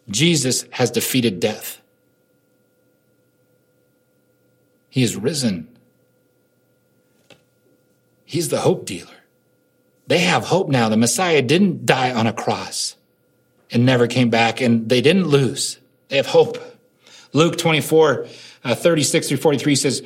Jesus 0.09 0.65
has 0.71 0.91
defeated 0.91 1.41
death. 1.41 1.81
He 4.91 5.03
is 5.03 5.17
risen. 5.17 5.69
He's 8.25 8.49
the 8.49 8.61
hope 8.61 8.87
dealer. 8.87 9.11
They 10.07 10.21
have 10.21 10.45
hope 10.45 10.69
now. 10.69 10.89
The 10.89 10.97
Messiah 10.97 11.43
didn't 11.43 11.87
die 11.87 12.13
on 12.13 12.27
a 12.27 12.33
cross 12.33 12.97
and 13.71 13.87
never 13.87 14.07
came 14.07 14.31
back, 14.31 14.61
and 14.61 14.89
they 14.89 15.01
didn't 15.01 15.27
lose. 15.27 15.79
They 16.09 16.17
have 16.17 16.27
hope. 16.27 16.59
Luke 17.33 17.57
24, 17.57 18.27
uh, 18.63 18.75
36 18.75 19.29
through 19.29 19.39
43 19.39 19.75
says, 19.75 20.03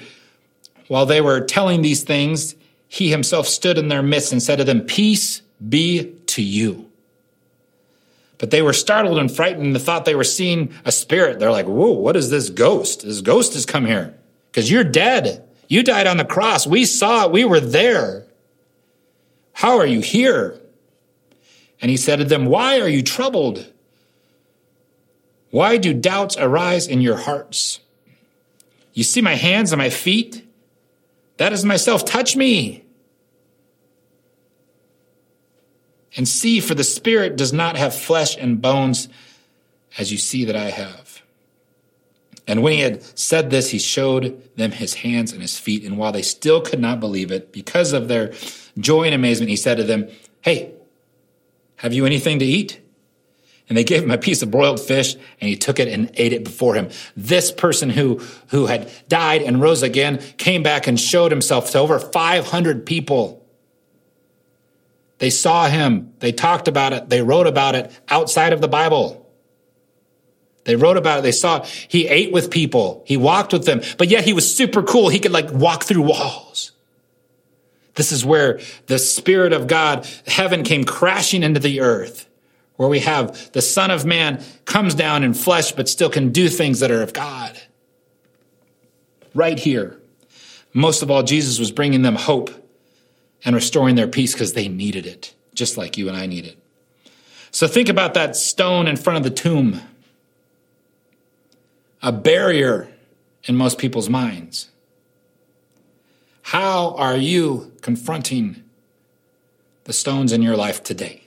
While 0.87 1.07
they 1.07 1.20
were 1.20 1.40
telling 1.40 1.83
these 1.83 2.03
things, 2.03 2.55
he 2.87 3.11
himself 3.11 3.46
stood 3.46 3.77
in 3.77 3.88
their 3.88 4.03
midst 4.03 4.33
and 4.33 4.42
said 4.42 4.57
to 4.57 4.64
them, 4.64 4.83
Peace 4.83 5.42
be 5.66 6.14
to 6.27 6.42
you. 6.42 6.90
But 8.38 8.51
they 8.51 8.62
were 8.62 8.73
startled 8.73 9.18
and 9.18 9.31
frightened 9.31 9.75
and 9.75 9.85
thought 9.85 10.05
they 10.05 10.14
were 10.14 10.25
seeing 10.25 10.73
a 10.85 10.92
spirit. 10.92 11.38
They're 11.38 11.51
like, 11.51 11.66
Whoa, 11.66 11.90
what 11.90 12.16
is 12.16 12.31
this 12.31 12.51
ghost? 12.51 13.03
This 13.03 13.21
ghost 13.21 13.55
has 13.55 13.66
come 13.66 13.85
here 13.85 14.14
because 14.51 14.71
you're 14.71 14.85
dead. 14.85 15.44
You 15.66 15.83
died 15.83 16.07
on 16.07 16.16
the 16.16 16.25
cross. 16.25 16.66
We 16.66 16.85
saw 16.85 17.27
it. 17.27 17.33
We 17.33 17.44
were 17.44 17.61
there. 17.61 18.25
How 19.53 19.79
are 19.79 19.87
you 19.87 20.01
here? 20.01 20.59
And 21.81 21.90
he 21.90 21.97
said 21.97 22.16
to 22.16 22.25
them, 22.25 22.47
Why 22.47 22.81
are 22.81 22.88
you 22.88 23.03
troubled? 23.03 23.71
Why 25.51 25.77
do 25.77 25.94
doubts 25.94 26.37
arise 26.37 26.87
in 26.87 27.01
your 27.01 27.16
hearts? 27.16 27.81
You 28.92 29.05
see 29.05 29.21
my 29.21 29.35
hands 29.35 29.73
and 29.73 29.79
my 29.79 29.90
feet? 29.90 30.44
That 31.38 31.53
is 31.53 31.64
myself. 31.64 32.05
Touch 32.05 32.37
me. 32.37 32.85
And 36.18 36.28
see, 36.28 36.59
for 36.59 36.74
the 36.74 36.85
Spirit 36.85 37.37
does 37.37 37.52
not 37.52 37.76
have 37.76 37.94
flesh 37.94 38.37
and 38.37 38.61
bones 38.61 39.09
as 39.96 40.11
you 40.11 40.18
see 40.18 40.44
that 40.44 40.57
I 40.57 40.70
have. 40.70 41.22
And 42.48 42.62
when 42.62 42.72
he 42.72 42.81
had 42.81 43.02
said 43.16 43.50
this, 43.50 43.70
he 43.70 43.78
showed 43.78 44.42
them 44.57 44.72
his 44.72 44.94
hands 44.94 45.33
and 45.33 45.40
his 45.40 45.59
feet. 45.59 45.85
And 45.85 45.96
while 45.96 46.11
they 46.11 46.22
still 46.22 46.61
could 46.61 46.81
not 46.81 46.98
believe 46.98 47.31
it, 47.31 47.52
because 47.52 47.92
of 47.92 48.09
their 48.09 48.33
joy 48.78 49.04
and 49.04 49.14
amazement, 49.14 49.48
he 49.48 49.57
said 49.57 49.76
to 49.76 49.85
them, 49.85 50.09
Hey, 50.40 50.72
have 51.76 51.92
you 51.92 52.04
anything 52.04 52.40
to 52.40 52.44
eat? 52.44 52.81
And 53.68 53.78
they 53.78 53.85
gave 53.85 54.02
him 54.02 54.11
a 54.11 54.18
piece 54.18 54.42
of 54.42 54.50
broiled 54.50 54.81
fish 54.81 55.14
and 55.14 55.48
he 55.48 55.57
took 55.57 55.78
it 55.78 55.87
and 55.87 56.11
ate 56.14 56.33
it 56.33 56.42
before 56.42 56.74
him. 56.74 56.88
This 57.16 57.52
person 57.52 57.90
who, 57.90 58.20
who 58.48 58.66
had 58.66 58.90
died 59.09 59.42
and 59.42 59.61
rose 59.61 59.85
again 59.85 60.18
came 60.37 60.64
back 60.64 60.88
and 60.88 60.98
showed 60.98 61.31
himself 61.31 61.70
to 61.72 61.78
over 61.78 62.00
500 62.00 62.87
people. 62.87 63.38
They 65.18 65.31
saw 65.31 65.68
him. 65.68 66.14
They 66.20 66.33
talked 66.33 66.68
about 66.68 66.92
it. 66.92 67.09
They 67.09 67.22
wrote 67.22 67.46
about 67.46 67.74
it 67.74 67.92
outside 68.09 68.52
of 68.52 68.61
the 68.61 68.68
Bible. 68.68 69.26
They 70.64 70.76
wrote 70.76 70.96
about 70.96 71.20
it. 71.20 71.22
They 71.22 71.33
saw 71.33 71.64
he 71.64 72.07
ate 72.09 72.33
with 72.33 72.50
people. 72.50 73.02
He 73.07 73.16
walked 73.16 73.52
with 73.52 73.64
them, 73.64 73.81
but 73.96 74.09
yet 74.09 74.24
he 74.24 74.33
was 74.33 74.54
super 74.54 74.83
cool. 74.83 75.09
He 75.09 75.18
could 75.18 75.33
like 75.33 75.50
walk 75.50 75.85
through 75.85 76.02
walls. 76.02 76.72
This 77.94 78.12
is 78.12 78.24
where 78.24 78.61
the 78.87 78.98
Spirit 78.98 79.52
of 79.52 79.66
God, 79.66 80.07
heaven 80.26 80.62
came 80.62 80.85
crashing 80.85 81.42
into 81.42 81.59
the 81.59 81.81
earth, 81.81 82.28
where 82.76 82.88
we 82.88 83.00
have 83.00 83.50
the 83.52 83.62
Son 83.62 83.90
of 83.90 84.04
Man 84.04 84.44
comes 84.66 84.94
down 84.94 85.24
in 85.24 85.35
flesh, 85.35 85.72
but 85.72 85.88
still 85.88 86.11
can 86.11 86.31
do 86.31 86.48
things 86.48 86.78
that 86.78 86.92
are 86.92 87.02
of 87.02 87.12
God. 87.12 87.61
Right 89.35 89.59
here. 89.59 90.00
Most 90.72 91.02
of 91.02 91.11
all, 91.11 91.24
Jesus 91.24 91.59
was 91.59 91.72
bringing 91.72 92.02
them 92.02 92.14
hope 92.14 92.50
and 93.44 93.55
restoring 93.55 93.94
their 93.94 94.09
peace 94.09 94.33
because 94.33 94.53
they 94.53 94.68
needed 94.68 95.07
it, 95.07 95.35
just 95.55 95.77
like 95.77 95.96
you 95.96 96.09
and 96.09 96.16
I 96.16 96.27
need 96.27 96.44
it. 96.44 96.59
So 97.51 97.66
think 97.66 97.88
about 97.88 98.14
that 98.14 98.37
stone 98.37 98.87
in 98.87 98.96
front 98.96 99.16
of 99.16 99.22
the 99.22 99.31
tomb 99.31 99.81
a 102.01 102.12
barrier 102.12 102.88
in 103.44 103.57
most 103.57 103.79
people's 103.79 104.09
minds. 104.09 104.70
How 106.42 106.94
are 106.94 107.16
you 107.16 107.72
confronting 107.83 108.62
the 109.85 109.92
stones 109.92 110.33
in 110.33 110.42
your 110.42 110.57
life 110.57 110.83
today? 110.83 111.24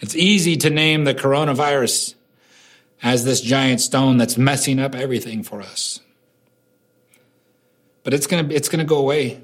It's 0.00 0.16
easy 0.16 0.56
to 0.58 0.70
name 0.70 1.04
the 1.04 1.14
coronavirus 1.14 2.14
as 3.02 3.24
this 3.24 3.40
giant 3.40 3.80
stone 3.80 4.16
that's 4.16 4.36
messing 4.36 4.78
up 4.78 4.94
everything 4.94 5.42
for 5.42 5.62
us. 5.62 6.00
But 8.04 8.14
it's 8.14 8.26
going 8.26 8.48
to 8.48 8.54
it's 8.54 8.68
going 8.68 8.78
to 8.78 8.84
go 8.84 8.98
away. 8.98 9.40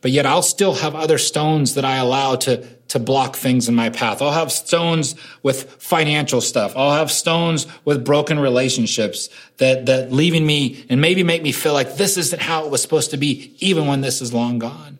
But 0.00 0.12
yet 0.12 0.24
I'll 0.24 0.42
still 0.42 0.74
have 0.74 0.94
other 0.94 1.18
stones 1.18 1.74
that 1.74 1.84
I 1.84 1.96
allow 1.96 2.36
to 2.36 2.64
to 2.88 2.98
block 2.98 3.36
things 3.36 3.68
in 3.68 3.74
my 3.74 3.90
path. 3.90 4.22
I'll 4.22 4.30
have 4.30 4.52
stones 4.52 5.16
with 5.42 5.70
financial 5.82 6.40
stuff. 6.40 6.74
I'll 6.76 6.94
have 6.94 7.10
stones 7.10 7.66
with 7.84 8.04
broken 8.04 8.38
relationships 8.38 9.28
that, 9.56 9.86
that 9.86 10.12
leaving 10.12 10.46
me 10.46 10.86
and 10.88 11.00
maybe 11.00 11.24
make 11.24 11.42
me 11.42 11.52
feel 11.52 11.72
like 11.72 11.96
this 11.96 12.16
isn't 12.16 12.40
how 12.40 12.64
it 12.64 12.70
was 12.70 12.80
supposed 12.80 13.10
to 13.10 13.16
be, 13.16 13.54
even 13.58 13.86
when 13.86 14.02
this 14.02 14.22
is 14.22 14.32
long 14.32 14.58
gone. 14.60 14.98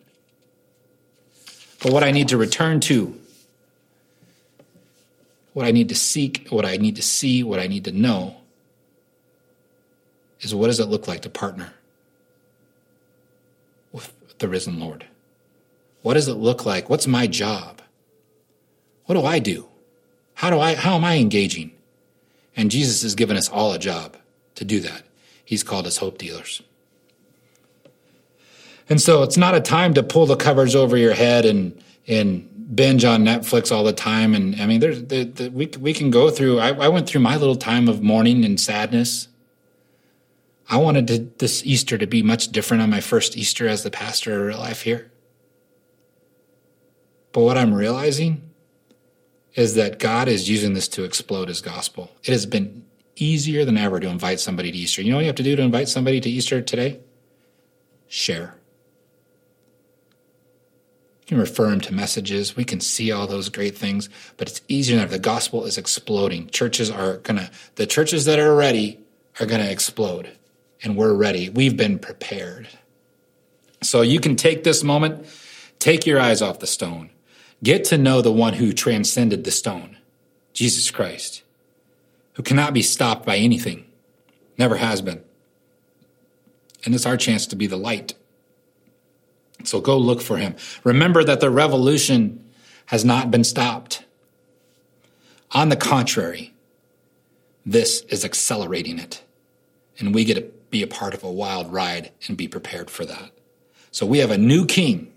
But 1.81 1.93
what 1.93 2.03
I 2.03 2.11
need 2.11 2.27
to 2.29 2.37
return 2.37 2.81
to, 2.81 3.17
what 5.53 5.65
I 5.65 5.71
need 5.71 5.89
to 5.89 5.95
seek, 5.95 6.47
what 6.49 6.65
I 6.65 6.75
need 6.75 6.97
to 6.97 7.01
see, 7.01 7.41
what 7.43 7.59
I 7.59 7.67
need 7.67 7.85
to 7.85 7.91
know 7.91 8.35
is 10.41 10.53
what 10.53 10.67
does 10.67 10.79
it 10.79 10.85
look 10.85 11.07
like 11.07 11.21
to 11.21 11.29
partner 11.29 11.73
the 14.39 14.47
risen 14.47 14.79
Lord? 14.79 15.05
What 16.01 16.13
does 16.13 16.27
it 16.27 16.33
look 16.33 16.65
like? 16.65 16.89
What's 16.89 17.07
my 17.07 17.27
job? 17.27 17.81
What 19.05 19.15
do 19.15 19.25
I 19.25 19.39
do? 19.39 19.67
How 20.35 20.49
do 20.49 20.59
I 20.59 20.75
how 20.75 20.95
am 20.95 21.05
I 21.05 21.15
engaging? 21.15 21.71
And 22.55 22.71
Jesus 22.71 23.01
has 23.03 23.15
given 23.15 23.37
us 23.37 23.49
all 23.49 23.73
a 23.73 23.79
job 23.79 24.17
to 24.55 24.65
do 24.65 24.79
that. 24.81 25.03
He's 25.43 25.63
called 25.63 25.87
us 25.87 25.97
hope 25.97 26.17
dealers. 26.17 26.61
And 28.89 29.01
so 29.01 29.23
it's 29.23 29.37
not 29.37 29.55
a 29.55 29.61
time 29.61 29.93
to 29.95 30.03
pull 30.03 30.25
the 30.25 30.35
covers 30.35 30.75
over 30.75 30.97
your 30.97 31.13
head 31.13 31.45
and 31.45 31.81
and 32.07 32.75
binge 32.75 33.05
on 33.05 33.23
Netflix 33.23 33.71
all 33.71 33.83
the 33.83 33.93
time. 33.93 34.33
And 34.33 34.59
I 34.61 34.65
mean, 34.65 34.79
there's 34.79 35.03
the, 35.05 35.49
we 35.53 35.67
we 35.79 35.93
can 35.93 36.11
go 36.11 36.29
through. 36.29 36.59
I, 36.59 36.69
I, 36.69 36.87
went 36.87 37.07
through 37.07 37.21
my 37.21 37.37
little 37.37 37.55
time 37.55 37.87
of 37.87 38.01
mourning 38.01 38.43
and 38.45 38.59
sadness. 38.59 39.27
I 40.69 40.77
wanted 40.77 41.07
to, 41.07 41.19
this 41.37 41.65
Easter 41.65 41.97
to 41.97 42.07
be 42.07 42.21
much 42.21 42.49
different 42.49 42.83
on 42.83 42.89
my 42.89 42.99
first 42.99 43.37
Easter 43.37 43.67
as 43.67 43.83
the 43.83 43.91
pastor 43.91 44.37
of 44.37 44.47
real 44.47 44.59
life 44.59 44.81
here. 44.81 45.11
But 47.31 47.41
what 47.41 47.57
I'm 47.57 47.73
realizing 47.73 48.49
is 49.53 49.75
that 49.75 49.99
God 49.99 50.27
is 50.27 50.49
using 50.49 50.73
this 50.73 50.87
to 50.89 51.03
explode 51.03 51.47
his 51.47 51.61
gospel. 51.61 52.11
It 52.23 52.31
has 52.31 52.45
been 52.45 52.85
easier 53.15 53.65
than 53.65 53.77
ever 53.77 53.99
to 53.99 54.07
invite 54.07 54.39
somebody 54.39 54.71
to 54.71 54.77
Easter. 54.77 55.01
You 55.01 55.11
know 55.11 55.17
what 55.17 55.21
you 55.21 55.27
have 55.27 55.35
to 55.35 55.43
do 55.43 55.55
to 55.55 55.61
invite 55.61 55.87
somebody 55.87 56.19
to 56.21 56.29
Easter 56.29 56.61
today? 56.61 56.99
Share. 58.07 58.55
You 61.21 61.27
can 61.27 61.39
refer 61.39 61.69
them 61.69 61.81
to 61.81 61.93
messages. 61.93 62.55
We 62.55 62.63
can 62.63 62.79
see 62.79 63.11
all 63.11 63.25
those 63.25 63.49
great 63.49 63.77
things, 63.77 64.09
but 64.37 64.47
it's 64.47 64.61
easier 64.67 64.97
than 64.97 65.05
ever. 65.05 65.13
The 65.13 65.19
gospel 65.19 65.65
is 65.65 65.77
exploding. 65.77 66.49
Churches 66.49 66.91
are 66.91 67.17
gonna, 67.17 67.49
the 67.75 67.87
churches 67.87 68.25
that 68.25 68.39
are 68.39 68.55
ready 68.55 68.99
are 69.39 69.45
gonna 69.45 69.65
explode. 69.65 70.31
And 70.83 70.95
we're 70.95 71.13
ready. 71.13 71.49
We've 71.49 71.75
been 71.75 71.99
prepared. 71.99 72.67
So 73.81 74.01
you 74.01 74.19
can 74.19 74.35
take 74.35 74.63
this 74.63 74.83
moment, 74.83 75.25
take 75.79 76.05
your 76.05 76.19
eyes 76.19 76.41
off 76.41 76.59
the 76.59 76.67
stone, 76.67 77.09
Get 77.63 77.85
to 77.85 77.97
know 77.97 78.21
the 78.21 78.31
one 78.31 78.53
who 78.53 78.71
transcended 78.71 79.43
the 79.43 79.51
stone, 79.51 79.97
Jesus 80.53 80.91
Christ, 80.91 81.41
who 82.33 82.43
cannot 82.43 82.73
be 82.73 82.83
stopped 82.83 83.25
by 83.25 83.37
anything, 83.37 83.85
never 84.57 84.77
has 84.77 85.01
been. 85.01 85.23
And 86.85 86.93
it's 86.93 87.05
our 87.05 87.17
chance 87.17 87.47
to 87.47 87.55
be 87.55 87.67
the 87.67 87.77
light. 87.77 88.13
So 89.63 89.81
go 89.81 89.97
look 89.97 90.21
for 90.21 90.37
him. 90.37 90.55
Remember 90.83 91.23
that 91.23 91.39
the 91.39 91.49
revolution 91.49 92.47
has 92.87 93.03
not 93.03 93.31
been 93.31 93.43
stopped. 93.43 94.05
On 95.51 95.69
the 95.69 95.75
contrary, 95.75 96.53
this 97.65 98.01
is 98.01 98.23
accelerating 98.23 98.99
it. 98.99 99.23
And 99.97 100.13
we 100.13 100.25
get 100.25 100.35
to 100.35 100.43
be 100.69 100.81
a 100.81 100.87
part 100.87 101.13
of 101.13 101.23
a 101.23 101.31
wild 101.31 101.71
ride 101.71 102.11
and 102.27 102.37
be 102.37 102.47
prepared 102.47 102.89
for 102.89 103.05
that. 103.05 103.31
So 103.91 104.05
we 104.05 104.19
have 104.19 104.31
a 104.31 104.37
new 104.37 104.65
king 104.65 105.13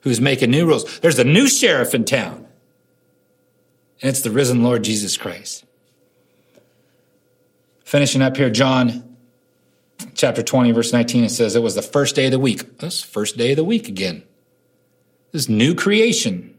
who's 0.00 0.20
making 0.20 0.50
new 0.50 0.66
rules. 0.66 1.00
There's 1.00 1.18
a 1.18 1.24
new 1.24 1.48
sheriff 1.48 1.94
in 1.94 2.04
town, 2.04 2.46
and 4.00 4.10
it's 4.10 4.20
the 4.20 4.30
risen 4.30 4.62
Lord 4.62 4.84
Jesus 4.84 5.16
Christ. 5.16 5.64
Finishing 7.84 8.20
up 8.20 8.36
here, 8.36 8.50
John 8.50 9.16
chapter 10.14 10.42
20, 10.42 10.72
verse 10.72 10.92
19, 10.92 11.24
it 11.24 11.30
says, 11.30 11.56
It 11.56 11.62
was 11.62 11.74
the 11.74 11.82
first 11.82 12.14
day 12.14 12.26
of 12.26 12.32
the 12.32 12.38
week. 12.38 12.78
This 12.78 13.02
first 13.02 13.36
day 13.36 13.52
of 13.52 13.56
the 13.56 13.64
week 13.64 13.88
again. 13.88 14.22
This 15.32 15.48
new 15.48 15.74
creation. 15.74 16.56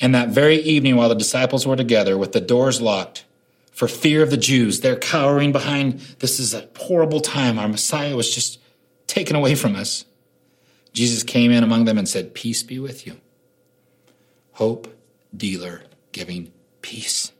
And 0.00 0.14
that 0.14 0.28
very 0.28 0.56
evening, 0.56 0.96
while 0.96 1.08
the 1.08 1.14
disciples 1.14 1.66
were 1.66 1.76
together 1.76 2.16
with 2.16 2.32
the 2.32 2.40
doors 2.40 2.80
locked, 2.80 3.24
for 3.80 3.88
fear 3.88 4.22
of 4.22 4.28
the 4.28 4.36
Jews, 4.36 4.80
they're 4.80 4.94
cowering 4.94 5.52
behind 5.52 6.00
this 6.18 6.38
is 6.38 6.52
a 6.52 6.68
horrible 6.76 7.20
time. 7.20 7.58
Our 7.58 7.66
Messiah 7.66 8.14
was 8.14 8.34
just 8.34 8.60
taken 9.06 9.34
away 9.34 9.54
from 9.54 9.74
us. 9.74 10.04
Jesus 10.92 11.22
came 11.22 11.50
in 11.50 11.64
among 11.64 11.86
them 11.86 11.96
and 11.96 12.06
said, 12.06 12.34
Peace 12.34 12.62
be 12.62 12.78
with 12.78 13.06
you. 13.06 13.16
Hope 14.52 14.94
dealer 15.34 15.84
giving 16.12 16.52
peace. 16.82 17.32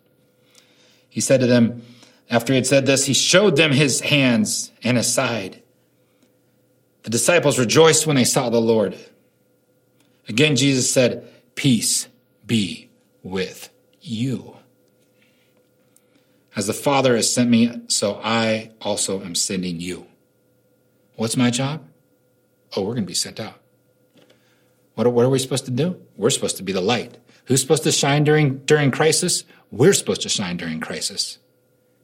He 1.11 1.21
said 1.21 1.41
to 1.41 1.47
them, 1.47 1.83
after 2.31 2.55
he 2.55 2.57
had 2.57 2.67
said 2.67 2.87
this, 2.87 3.05
he 3.05 3.13
showed 3.13 3.57
them 3.57 3.73
his 3.73 4.01
hands 4.01 4.73
and 4.83 4.97
his 4.97 5.13
side. 5.13 5.63
The 7.03 7.11
disciples 7.11 7.59
rejoiced 7.59 8.07
when 8.07 8.17
they 8.17 8.25
saw 8.25 8.49
the 8.49 8.63
Lord. 8.63 8.97
Again, 10.27 10.57
Jesus 10.57 10.91
said, 10.91 11.31
Peace 11.55 12.09
be 12.47 12.89
with 13.23 13.69
you. 14.01 14.57
As 16.57 16.67
the 16.67 16.73
Father 16.73 17.17
has 17.17 17.33
sent 17.33 17.49
me, 17.49 17.83
so 17.89 18.21
I 18.23 18.73
also 18.81 19.23
am 19.23 19.35
sending 19.35 19.81
you. 19.81 20.07
What's 21.17 21.37
my 21.37 21.51
job? 21.51 21.85
oh, 22.77 22.83
we're 22.83 22.95
going 22.95 23.05
to 23.05 23.09
be 23.09 23.15
sent 23.15 23.41
out. 23.41 23.61
What 24.95 25.07
are, 25.07 25.11
what 25.11 25.25
are 25.25 25.31
we 25.31 25.39
supposed 25.39 25.65
to 25.67 25.71
do? 25.71 26.01
We're 26.17 26.31
supposed 26.31 26.57
to 26.59 26.63
be 26.63 26.73
the 26.73 26.81
light. 26.81 27.17
Who's 27.47 27.61
supposed 27.61 27.85
to 27.85 27.93
shine 27.93 28.25
during, 28.25 28.59
during 28.59 28.91
crisis? 28.91 29.45
We're 29.71 29.93
supposed 29.93 30.23
to 30.23 30.29
shine 30.29 30.57
during 30.57 30.81
crisis 30.81 31.39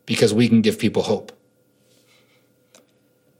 because 0.07 0.33
we 0.33 0.49
can 0.49 0.61
give 0.61 0.79
people 0.79 1.03
hope. 1.03 1.33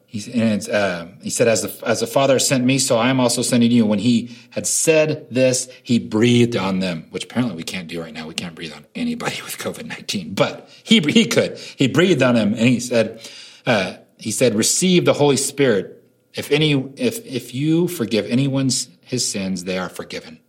He, 0.07 0.33
and 0.41 0.69
uh, 0.69 1.07
he 1.21 1.31
said, 1.31 1.49
as 1.49 1.63
the, 1.63 1.87
as 1.87 2.01
the 2.01 2.07
Father 2.07 2.39
sent 2.39 2.65
me, 2.65 2.79
so 2.79 2.97
I 2.97 3.09
am 3.11 3.19
also 3.19 3.43
sending 3.43 3.71
you. 3.71 3.85
When 3.85 3.99
he 3.99 4.37
had 4.51 4.67
said 4.67 5.27
this, 5.31 5.69
he 5.83 5.99
breathed 5.99 6.57
on 6.57 6.79
them, 6.79 7.07
which 7.11 7.25
apparently 7.25 7.57
we 7.57 7.65
can't 7.65 7.89
do 7.89 8.01
right 8.01 8.15
now. 8.15 8.27
We 8.27 8.35
can't 8.35 8.55
breathe 8.55 8.73
on 8.73 8.87
anybody 8.95 9.43
with 9.45 9.59
COVID 9.59 9.85
19, 9.87 10.35
but 10.35 10.71
he, 10.85 11.01
he 11.01 11.27
could. 11.27 11.59
He 11.59 11.89
breathed 11.89 12.23
on 12.23 12.35
them 12.35 12.55
and 12.55 12.61
he 12.61 12.81
said, 12.81 13.21
uh, 13.67 13.97
he 14.19 14.31
said, 14.31 14.55
receive 14.55 15.05
the 15.05 15.13
Holy 15.13 15.37
Spirit 15.37 15.97
If 16.35 16.51
any 16.51 16.73
if 16.97 17.25
if 17.25 17.55
you 17.55 17.89
forgive 17.89 18.27
anyone's 18.27 18.89
his 19.01 19.27
sins, 19.27 19.65
they 19.65 19.79
are 19.79 19.89
forgiven. 19.89 20.41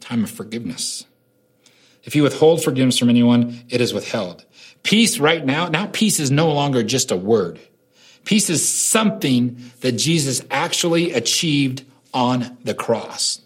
Time 0.00 0.24
of 0.24 0.30
forgiveness. 0.30 1.06
If 2.02 2.14
you 2.14 2.22
withhold 2.22 2.62
forgiveness 2.62 2.98
from 2.98 3.08
anyone, 3.08 3.64
it 3.70 3.80
is 3.80 3.94
withheld. 3.94 4.44
Peace 4.82 5.18
right 5.18 5.44
now, 5.44 5.68
now 5.68 5.86
peace 5.86 6.20
is 6.20 6.30
no 6.30 6.52
longer 6.52 6.82
just 6.82 7.10
a 7.10 7.16
word. 7.16 7.58
Peace 8.24 8.50
is 8.50 8.66
something 8.66 9.58
that 9.80 9.92
Jesus 9.92 10.42
actually 10.50 11.12
achieved 11.12 11.84
on 12.12 12.56
the 12.64 12.74
cross. 12.74 13.40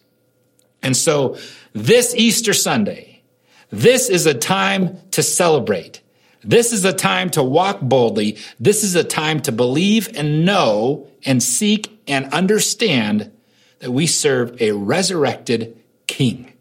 And 0.83 0.97
so 0.97 1.37
this 1.73 2.15
Easter 2.15 2.53
Sunday, 2.53 3.23
this 3.71 4.09
is 4.09 4.27
a 4.27 4.35
time 4.35 4.99
to 5.13 5.23
celebrate. 5.23 6.01
This 6.45 6.73
is 6.73 6.85
a 6.85 6.93
time 6.93 7.31
to 7.31 7.43
walk 7.43 7.81
boldly. 7.81 8.39
This 8.61 8.85
is 8.85 8.95
a 8.95 9.05
time 9.05 9.41
to 9.43 9.53
believe 9.53 10.09
and 10.17 10.45
know 10.45 11.09
and 11.25 11.43
seek 11.43 12.01
and 12.07 12.33
understand 12.33 13.33
that 13.81 13.91
we 13.91 14.07
serve 14.07 14.61
a 14.63 14.73
resurrected 14.73 15.77
King. 16.07 16.53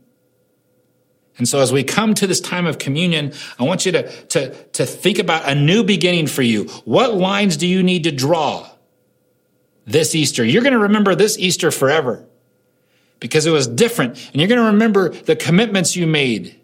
And 1.37 1.47
so 1.47 1.59
as 1.59 1.71
we 1.71 1.83
come 1.83 2.13
to 2.15 2.27
this 2.27 2.41
time 2.41 2.65
of 2.65 2.79
communion, 2.79 3.33
I 3.59 3.63
want 3.63 3.85
you 3.85 3.91
to, 3.91 4.11
to, 4.27 4.53
to 4.53 4.85
think 4.85 5.19
about 5.19 5.47
a 5.47 5.53
new 5.53 5.83
beginning 5.83 6.27
for 6.27 6.41
you. 6.41 6.65
What 6.85 7.13
lines 7.13 7.57
do 7.57 7.67
you 7.67 7.83
need 7.83 8.03
to 8.05 8.11
draw 8.11 8.67
this 9.85 10.15
Easter? 10.15 10.43
You're 10.43 10.63
going 10.63 10.73
to 10.73 10.79
remember 10.79 11.13
this 11.13 11.37
Easter 11.37 11.69
forever 11.69 12.25
because 13.19 13.45
it 13.45 13.51
was 13.51 13.67
different. 13.67 14.17
And 14.31 14.41
you're 14.41 14.47
going 14.47 14.61
to 14.61 14.71
remember 14.71 15.09
the 15.09 15.35
commitments 15.35 15.95
you 15.95 16.07
made 16.07 16.59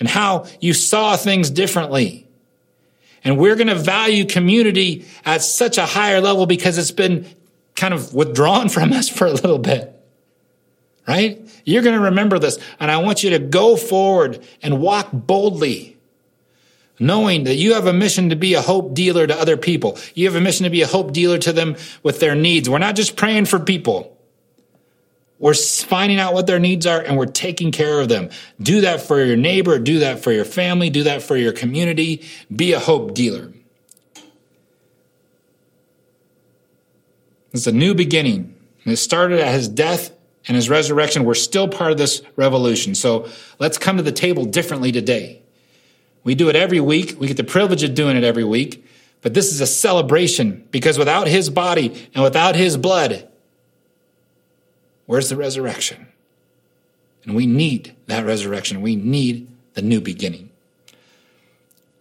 and 0.00 0.08
how 0.08 0.46
you 0.60 0.72
saw 0.72 1.16
things 1.16 1.50
differently. 1.50 2.26
And 3.22 3.38
we're 3.38 3.56
going 3.56 3.66
to 3.66 3.74
value 3.74 4.24
community 4.24 5.04
at 5.24 5.42
such 5.42 5.78
a 5.78 5.84
higher 5.84 6.20
level 6.20 6.46
because 6.46 6.78
it's 6.78 6.90
been 6.90 7.26
kind 7.74 7.92
of 7.92 8.14
withdrawn 8.14 8.68
from 8.70 8.92
us 8.94 9.10
for 9.10 9.26
a 9.26 9.32
little 9.32 9.58
bit 9.58 9.95
right? 11.06 11.40
You're 11.64 11.82
going 11.82 11.96
to 11.96 12.04
remember 12.06 12.38
this. 12.38 12.58
And 12.80 12.90
I 12.90 12.98
want 12.98 13.22
you 13.22 13.30
to 13.30 13.38
go 13.38 13.76
forward 13.76 14.44
and 14.62 14.80
walk 14.80 15.08
boldly, 15.12 15.96
knowing 16.98 17.44
that 17.44 17.56
you 17.56 17.74
have 17.74 17.86
a 17.86 17.92
mission 17.92 18.30
to 18.30 18.36
be 18.36 18.54
a 18.54 18.62
hope 18.62 18.94
dealer 18.94 19.26
to 19.26 19.38
other 19.38 19.56
people. 19.56 19.98
You 20.14 20.26
have 20.26 20.36
a 20.36 20.40
mission 20.40 20.64
to 20.64 20.70
be 20.70 20.82
a 20.82 20.86
hope 20.86 21.12
dealer 21.12 21.38
to 21.38 21.52
them 21.52 21.76
with 22.02 22.20
their 22.20 22.34
needs. 22.34 22.68
We're 22.68 22.78
not 22.78 22.96
just 22.96 23.16
praying 23.16 23.46
for 23.46 23.58
people. 23.58 24.16
We're 25.38 25.54
finding 25.54 26.18
out 26.18 26.32
what 26.32 26.46
their 26.46 26.58
needs 26.58 26.86
are 26.86 27.00
and 27.00 27.16
we're 27.18 27.26
taking 27.26 27.70
care 27.70 28.00
of 28.00 28.08
them. 28.08 28.30
Do 28.60 28.80
that 28.80 29.02
for 29.02 29.22
your 29.22 29.36
neighbor. 29.36 29.78
Do 29.78 29.98
that 29.98 30.20
for 30.20 30.32
your 30.32 30.46
family. 30.46 30.88
Do 30.88 31.02
that 31.02 31.22
for 31.22 31.36
your 31.36 31.52
community. 31.52 32.24
Be 32.54 32.72
a 32.72 32.78
hope 32.78 33.12
dealer. 33.12 33.52
It's 37.52 37.66
a 37.66 37.72
new 37.72 37.94
beginning. 37.94 38.54
And 38.84 38.92
it 38.94 38.96
started 38.96 39.40
at 39.40 39.52
his 39.52 39.68
death 39.68 40.15
and 40.48 40.54
his 40.54 40.68
resurrection, 40.68 41.24
we're 41.24 41.34
still 41.34 41.68
part 41.68 41.92
of 41.92 41.98
this 41.98 42.22
revolution. 42.36 42.94
So 42.94 43.28
let's 43.58 43.78
come 43.78 43.96
to 43.96 44.02
the 44.02 44.12
table 44.12 44.44
differently 44.44 44.92
today. 44.92 45.42
We 46.22 46.34
do 46.34 46.48
it 46.48 46.56
every 46.56 46.80
week. 46.80 47.16
We 47.18 47.26
get 47.26 47.36
the 47.36 47.44
privilege 47.44 47.82
of 47.82 47.94
doing 47.94 48.16
it 48.16 48.24
every 48.24 48.44
week. 48.44 48.84
But 49.22 49.34
this 49.34 49.52
is 49.52 49.60
a 49.60 49.66
celebration 49.66 50.66
because 50.70 50.98
without 50.98 51.26
his 51.26 51.50
body 51.50 52.08
and 52.14 52.22
without 52.22 52.54
his 52.54 52.76
blood, 52.76 53.28
where's 55.06 55.28
the 55.28 55.36
resurrection? 55.36 56.06
And 57.24 57.34
we 57.34 57.46
need 57.46 57.96
that 58.06 58.24
resurrection. 58.24 58.82
We 58.82 58.94
need 58.94 59.48
the 59.74 59.82
new 59.82 60.00
beginning. 60.00 60.50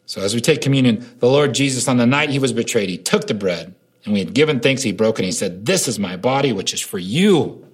So 0.06 0.22
as 0.22 0.36
we 0.36 0.42
take 0.42 0.62
communion, 0.62 1.06
the 1.20 1.28
Lord 1.28 1.56
Jesus, 1.56 1.88
on 1.88 1.98
the 1.98 2.06
night 2.06 2.30
he 2.30 2.38
was 2.38 2.54
betrayed, 2.54 2.90
he 2.90 2.98
took 2.98 3.26
the 3.26 3.34
bread 3.34 3.74
and 4.04 4.14
we 4.14 4.20
had 4.20 4.36
given 4.36 4.60
thanks. 4.60 4.84
He 4.84 4.92
broke 4.92 5.18
it. 5.18 5.26
He 5.26 5.32
said, 5.32 5.66
This 5.66 5.88
is 5.88 5.98
my 5.98 6.16
body, 6.16 6.54
which 6.54 6.74
is 6.74 6.82
for 6.82 7.00
you. 7.00 7.66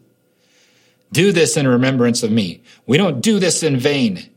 Do 1.12 1.32
this 1.32 1.58
in 1.58 1.68
remembrance 1.68 2.24
of 2.24 2.32
me. 2.32 2.62
We 2.86 2.98
don't 2.98 3.22
do 3.22 3.40
this 3.40 3.64
in 3.64 3.78
vain. 3.78 4.30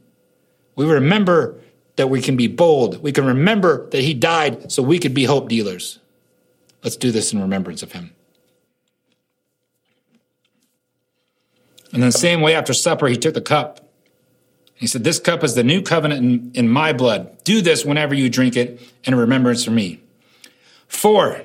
We 0.77 0.87
remember 0.87 1.61
that 1.97 2.09
we 2.09 2.21
can 2.21 2.37
be 2.37 2.49
bold. 2.49 3.03
We 3.03 3.13
can 3.13 3.25
remember 3.25 3.89
that 3.91 4.03
he 4.03 4.15
died 4.15 4.73
so 4.73 4.83
we 4.83 4.99
could 4.99 5.15
be 5.15 5.25
hope 5.25 5.49
dealers. 5.49 6.01
Let's 6.83 6.97
do 6.97 7.11
this 7.11 7.33
in 7.33 7.41
remembrance 7.41 7.83
of 7.83 7.93
him. 7.93 8.15
And 11.93 12.03
the 12.03 12.11
same 12.11 12.41
way, 12.41 12.57
after 12.57 12.75
supper, 12.75 13.07
he 13.07 13.17
took 13.17 13.35
the 13.35 13.41
cup. 13.41 13.89
He 14.75 14.89
said, 14.89 15.05
This 15.05 15.21
cup 15.21 15.45
is 15.45 15.55
the 15.55 15.63
new 15.63 15.81
covenant 15.81 16.25
in, 16.25 16.51
in 16.55 16.69
my 16.69 16.93
blood. 16.93 17.43
Do 17.45 17.63
this 17.63 17.85
whenever 17.85 18.15
you 18.15 18.29
drink 18.29 18.57
it 18.57 18.83
in 19.05 19.15
remembrance 19.15 19.69
of 19.69 19.73
me. 19.73 20.01
For, 20.89 21.41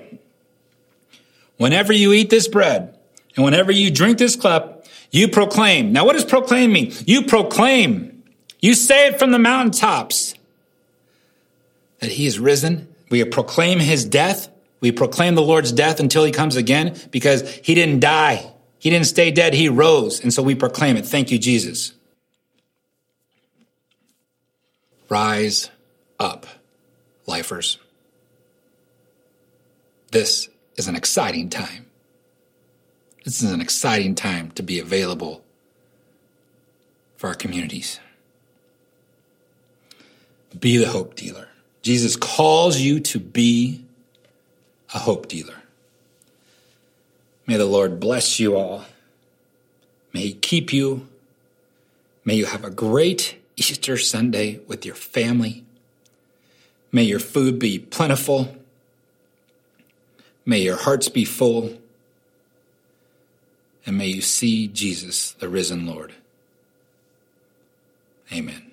whenever 1.57 1.93
you 1.93 2.13
eat 2.13 2.31
this 2.31 2.47
bread 2.47 2.97
and 3.35 3.45
whenever 3.45 3.71
you 3.71 3.91
drink 3.91 4.17
this 4.17 4.35
cup, 4.35 4.78
you 5.11 5.27
proclaim. 5.27 5.91
Now, 5.91 6.05
what 6.05 6.13
does 6.13 6.25
proclaim 6.25 6.73
mean? 6.73 6.93
You 7.05 7.23
proclaim. 7.23 8.23
You 8.59 8.73
say 8.73 9.07
it 9.07 9.19
from 9.19 9.31
the 9.31 9.39
mountaintops 9.39 10.35
that 11.99 12.11
he 12.11 12.25
is 12.25 12.39
risen. 12.39 12.87
We 13.09 13.23
proclaim 13.25 13.79
his 13.79 14.05
death. 14.05 14.49
We 14.81 14.91
proclaim 14.91 15.35
the 15.35 15.41
Lord's 15.41 15.71
death 15.71 15.99
until 15.99 16.23
he 16.23 16.31
comes 16.31 16.55
again 16.55 16.97
because 17.11 17.49
he 17.49 17.75
didn't 17.75 17.99
die. 17.99 18.53
He 18.77 18.89
didn't 18.89 19.07
stay 19.07 19.31
dead. 19.31 19.53
He 19.53 19.67
rose. 19.67 20.21
And 20.21 20.33
so 20.33 20.41
we 20.41 20.55
proclaim 20.55 20.95
it. 20.95 21.05
Thank 21.05 21.31
you, 21.31 21.37
Jesus. 21.37 21.93
Rise 25.09 25.69
up, 26.19 26.45
lifers. 27.25 27.79
This 30.11 30.49
is 30.75 30.87
an 30.87 30.95
exciting 30.95 31.49
time. 31.49 31.88
This 33.29 33.43
is 33.43 33.51
an 33.51 33.61
exciting 33.61 34.15
time 34.15 34.49
to 34.55 34.63
be 34.63 34.79
available 34.79 35.43
for 37.15 37.27
our 37.27 37.35
communities. 37.35 37.99
Be 40.59 40.77
the 40.77 40.87
hope 40.87 41.13
dealer. 41.13 41.47
Jesus 41.83 42.15
calls 42.15 42.79
you 42.79 42.99
to 43.01 43.19
be 43.19 43.85
a 44.95 44.97
hope 44.97 45.27
dealer. 45.27 45.61
May 47.45 47.57
the 47.57 47.67
Lord 47.67 47.99
bless 47.99 48.39
you 48.39 48.55
all. 48.55 48.85
May 50.11 50.21
He 50.21 50.33
keep 50.33 50.73
you. 50.73 51.07
May 52.25 52.33
you 52.33 52.47
have 52.47 52.63
a 52.63 52.71
great 52.71 53.37
Easter 53.55 53.97
Sunday 53.97 54.59
with 54.65 54.87
your 54.87 54.95
family. 54.95 55.63
May 56.91 57.03
your 57.03 57.19
food 57.19 57.59
be 57.59 57.77
plentiful. 57.77 58.57
May 60.47 60.61
your 60.61 60.77
hearts 60.77 61.09
be 61.09 61.25
full 61.25 61.77
and 63.89 63.97
may 63.97 64.08
you 64.08 64.21
see 64.21 64.67
Jesus, 64.67 65.32
the 65.32 65.49
risen 65.49 65.88
Lord. 65.88 66.13
Amen. 68.32 68.71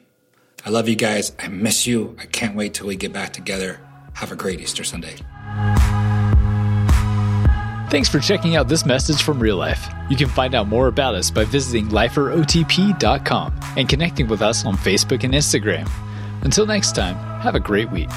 I 0.64 0.68
love 0.68 0.90
you 0.90 0.94
guys. 0.94 1.32
I 1.38 1.48
miss 1.48 1.86
you. 1.86 2.14
I 2.20 2.26
can't 2.26 2.54
wait 2.54 2.74
till 2.74 2.86
we 2.86 2.96
get 2.96 3.14
back 3.14 3.32
together. 3.32 3.80
Have 4.12 4.30
a 4.30 4.36
great 4.36 4.60
Easter 4.60 4.84
Sunday. 4.84 5.16
Thanks 7.88 8.10
for 8.10 8.18
checking 8.18 8.56
out 8.56 8.68
this 8.68 8.84
message 8.84 9.22
from 9.22 9.40
Real 9.40 9.56
Life. 9.56 9.88
You 10.10 10.16
can 10.18 10.28
find 10.28 10.54
out 10.54 10.68
more 10.68 10.86
about 10.86 11.14
us 11.14 11.30
by 11.30 11.44
visiting 11.44 11.88
liferotp.com 11.88 13.60
and 13.78 13.88
connecting 13.88 14.28
with 14.28 14.42
us 14.42 14.66
on 14.66 14.76
Facebook 14.76 15.24
and 15.24 15.32
Instagram. 15.32 15.88
Until 16.42 16.66
next 16.66 16.94
time, 16.94 17.16
have 17.40 17.54
a 17.54 17.60
great 17.60 17.90
week. 17.90 18.10